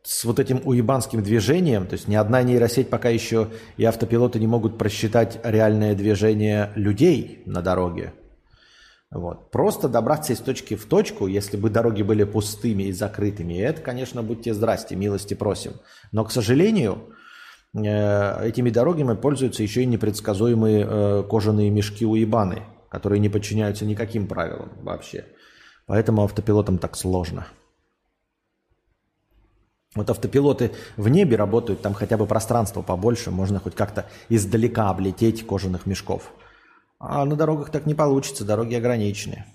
с 0.06 0.24
вот 0.24 0.40
этим 0.40 0.62
уебанским 0.64 1.24
движением, 1.24 1.88
то 1.88 1.94
есть 1.94 2.08
ни 2.08 2.16
одна 2.16 2.44
нейросеть 2.44 2.92
пока 2.92 3.10
еще 3.10 3.50
и 3.76 3.84
автопилоты 3.86 4.40
не 4.40 4.46
могут 4.46 4.78
просчитать 4.78 5.40
реальное 5.44 5.96
движение 5.96 6.72
людей 6.76 7.42
на 7.48 7.64
дороге. 7.64 8.14
Вот. 9.10 9.50
Просто 9.50 9.90
добраться 9.90 10.34
из 10.34 10.40
точки 10.40 10.76
в 10.76 10.86
точку, 10.86 11.26
если 11.26 11.58
бы 11.58 11.72
дороги 11.72 12.04
были 12.04 12.24
пустыми 12.24 12.84
и 12.84 12.92
закрытыми, 12.92 13.56
это, 13.56 13.82
конечно, 13.82 14.22
будьте 14.22 14.54
здрасте, 14.54 14.96
милости 14.96 15.34
просим. 15.34 15.74
Но, 16.12 16.24
к 16.24 16.32
сожалению, 16.32 17.10
э, 17.74 18.48
этими 18.48 18.70
дорогами 18.70 19.16
пользуются 19.16 19.64
еще 19.64 19.82
и 19.82 19.88
непредсказуемые 19.88 20.86
э, 20.88 21.24
кожаные 21.28 21.72
мешки 21.72 22.06
уебаны, 22.06 22.64
которые 22.90 23.20
не 23.20 23.30
подчиняются 23.30 23.86
никаким 23.86 24.28
правилам 24.28 24.70
вообще. 24.84 25.26
Поэтому 25.88 26.24
автопилотам 26.24 26.78
так 26.78 26.96
сложно. 26.96 27.48
Вот 29.96 30.10
автопилоты 30.10 30.72
в 30.98 31.08
небе 31.08 31.38
работают, 31.38 31.82
там 31.82 31.94
хотя 31.94 32.18
бы 32.18 32.28
пространство 32.28 32.82
побольше, 32.82 33.32
можно 33.32 33.62
хоть 33.62 33.76
как-то 33.76 34.06
издалека 34.28 34.90
облететь 34.90 35.48
кожаных 35.48 35.86
мешков. 35.86 36.34
А 37.00 37.24
на 37.24 37.38
дорогах 37.38 37.72
так 37.72 37.86
не 37.86 37.96
получится, 37.96 38.44
дороги 38.44 38.76
ограничены. 38.76 39.46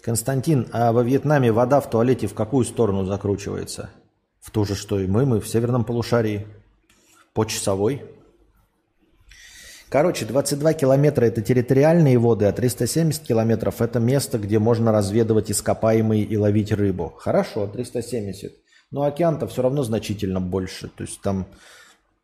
Константин, 0.00 0.68
а 0.72 0.92
во 0.92 1.02
Вьетнаме 1.02 1.52
вода 1.52 1.80
в 1.82 1.90
туалете 1.90 2.28
в 2.28 2.34
какую 2.34 2.64
сторону 2.64 3.04
закручивается? 3.04 3.90
В 4.40 4.50
ту 4.50 4.64
же, 4.64 4.74
что 4.74 4.98
и 4.98 5.06
мы, 5.06 5.26
мы 5.26 5.38
в 5.38 5.46
северном 5.46 5.84
полушарии. 5.84 6.46
По 7.34 7.44
часовой. 7.44 8.17
Короче, 9.90 10.26
22 10.26 10.74
километра 10.74 11.24
это 11.24 11.40
территориальные 11.40 12.18
воды, 12.18 12.44
а 12.44 12.52
370 12.52 13.22
километров 13.22 13.80
это 13.80 13.98
место, 13.98 14.38
где 14.38 14.58
можно 14.58 14.92
разведывать 14.92 15.50
ископаемые 15.50 16.24
и 16.24 16.36
ловить 16.36 16.72
рыбу. 16.72 17.14
Хорошо, 17.16 17.66
370. 17.66 18.52
Но 18.90 19.04
океан-то 19.04 19.46
все 19.46 19.62
равно 19.62 19.82
значительно 19.82 20.40
больше. 20.40 20.88
То 20.88 21.04
есть 21.04 21.22
там 21.22 21.46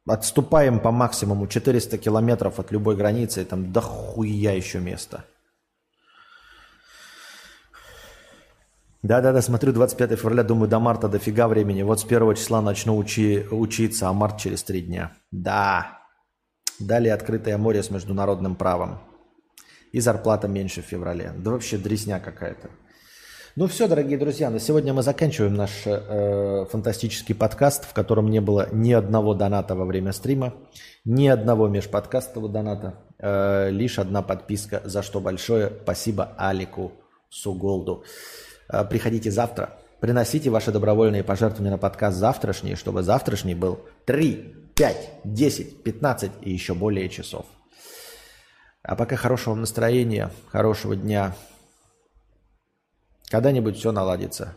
отступаем 0.07 0.79
по 0.79 0.91
максимуму 0.91 1.47
400 1.47 1.97
километров 1.97 2.61
от 2.61 2.71
любой 2.71 2.97
границы, 2.97 3.41
и 3.41 3.45
там 3.45 3.73
дохуя 3.73 4.53
еще 4.53 4.81
места. 4.81 5.25
Да-да-да, 9.03 9.41
смотрю, 9.41 9.73
25 9.73 10.19
февраля, 10.19 10.43
думаю, 10.43 10.69
до 10.69 10.81
марта 10.81 11.09
дофига 11.09 11.49
времени. 11.49 11.83
Вот 11.83 12.01
с 12.01 12.05
первого 12.05 12.35
числа 12.35 12.61
начну 12.61 12.97
учи, 12.97 13.47
учиться, 13.51 14.09
а 14.09 14.13
март 14.13 14.39
через 14.39 14.63
три 14.63 14.83
дня. 14.83 15.13
Да, 15.31 16.04
Далее 16.81 17.15
открытое 17.15 17.57
море 17.57 17.83
с 17.83 17.91
международным 17.91 18.57
правом. 18.57 18.99
И 19.93 20.01
зарплата 20.01 20.49
меньше 20.49 20.83
в 20.83 20.87
феврале. 20.87 21.33
Да 21.37 21.53
вообще 21.53 21.79
дресня 21.79 22.19
какая-то. 22.19 22.71
Ну 23.57 23.69
все, 23.69 23.87
дорогие 23.87 24.19
друзья, 24.19 24.51
на 24.51 24.59
сегодня 24.59 24.93
мы 24.93 25.05
заканчиваем 25.05 25.55
наш 25.55 25.71
э, 25.87 26.67
фантастический 26.69 27.37
подкаст, 27.37 27.85
в 27.85 27.93
котором 27.93 28.29
не 28.29 28.41
было 28.41 28.69
ни 28.73 28.93
одного 28.93 29.33
доната 29.33 29.77
во 29.77 29.85
время 29.85 30.11
стрима, 30.11 30.55
ни 31.05 31.29
одного 31.29 31.69
межподкастового 31.69 32.51
доната, 32.51 32.95
э, 33.21 33.71
лишь 33.71 34.01
одна 34.01 34.23
подписка, 34.23 34.83
за 34.85 35.05
что 35.05 35.21
большое 35.21 35.71
спасибо 35.85 36.35
Алику 36.37 36.95
Суголду. 37.29 38.03
Э, 38.69 38.85
приходите 38.85 39.31
завтра, 39.31 39.79
приносите 40.01 40.51
ваши 40.51 40.73
добровольные 40.73 41.23
пожертвования 41.23 41.71
на 41.71 41.79
подкаст 41.79 42.19
завтрашний, 42.19 42.75
чтобы 42.75 43.05
завтрашний 43.05 43.55
был 43.55 43.79
3 44.07 44.64
5, 44.75 45.21
10, 45.25 45.83
15 45.83 46.33
и 46.43 46.51
еще 46.51 46.75
более 46.75 47.09
часов. 47.09 47.47
А 48.83 48.97
пока 48.97 49.17
хорошего 49.17 49.55
настроения, 49.55 50.31
хорошего 50.49 50.97
дня. 50.97 51.35
Когда-нибудь 53.29 53.77
все 53.77 53.93
наладится. 53.93 54.57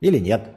Или 0.00 0.18
нет. 0.18 0.48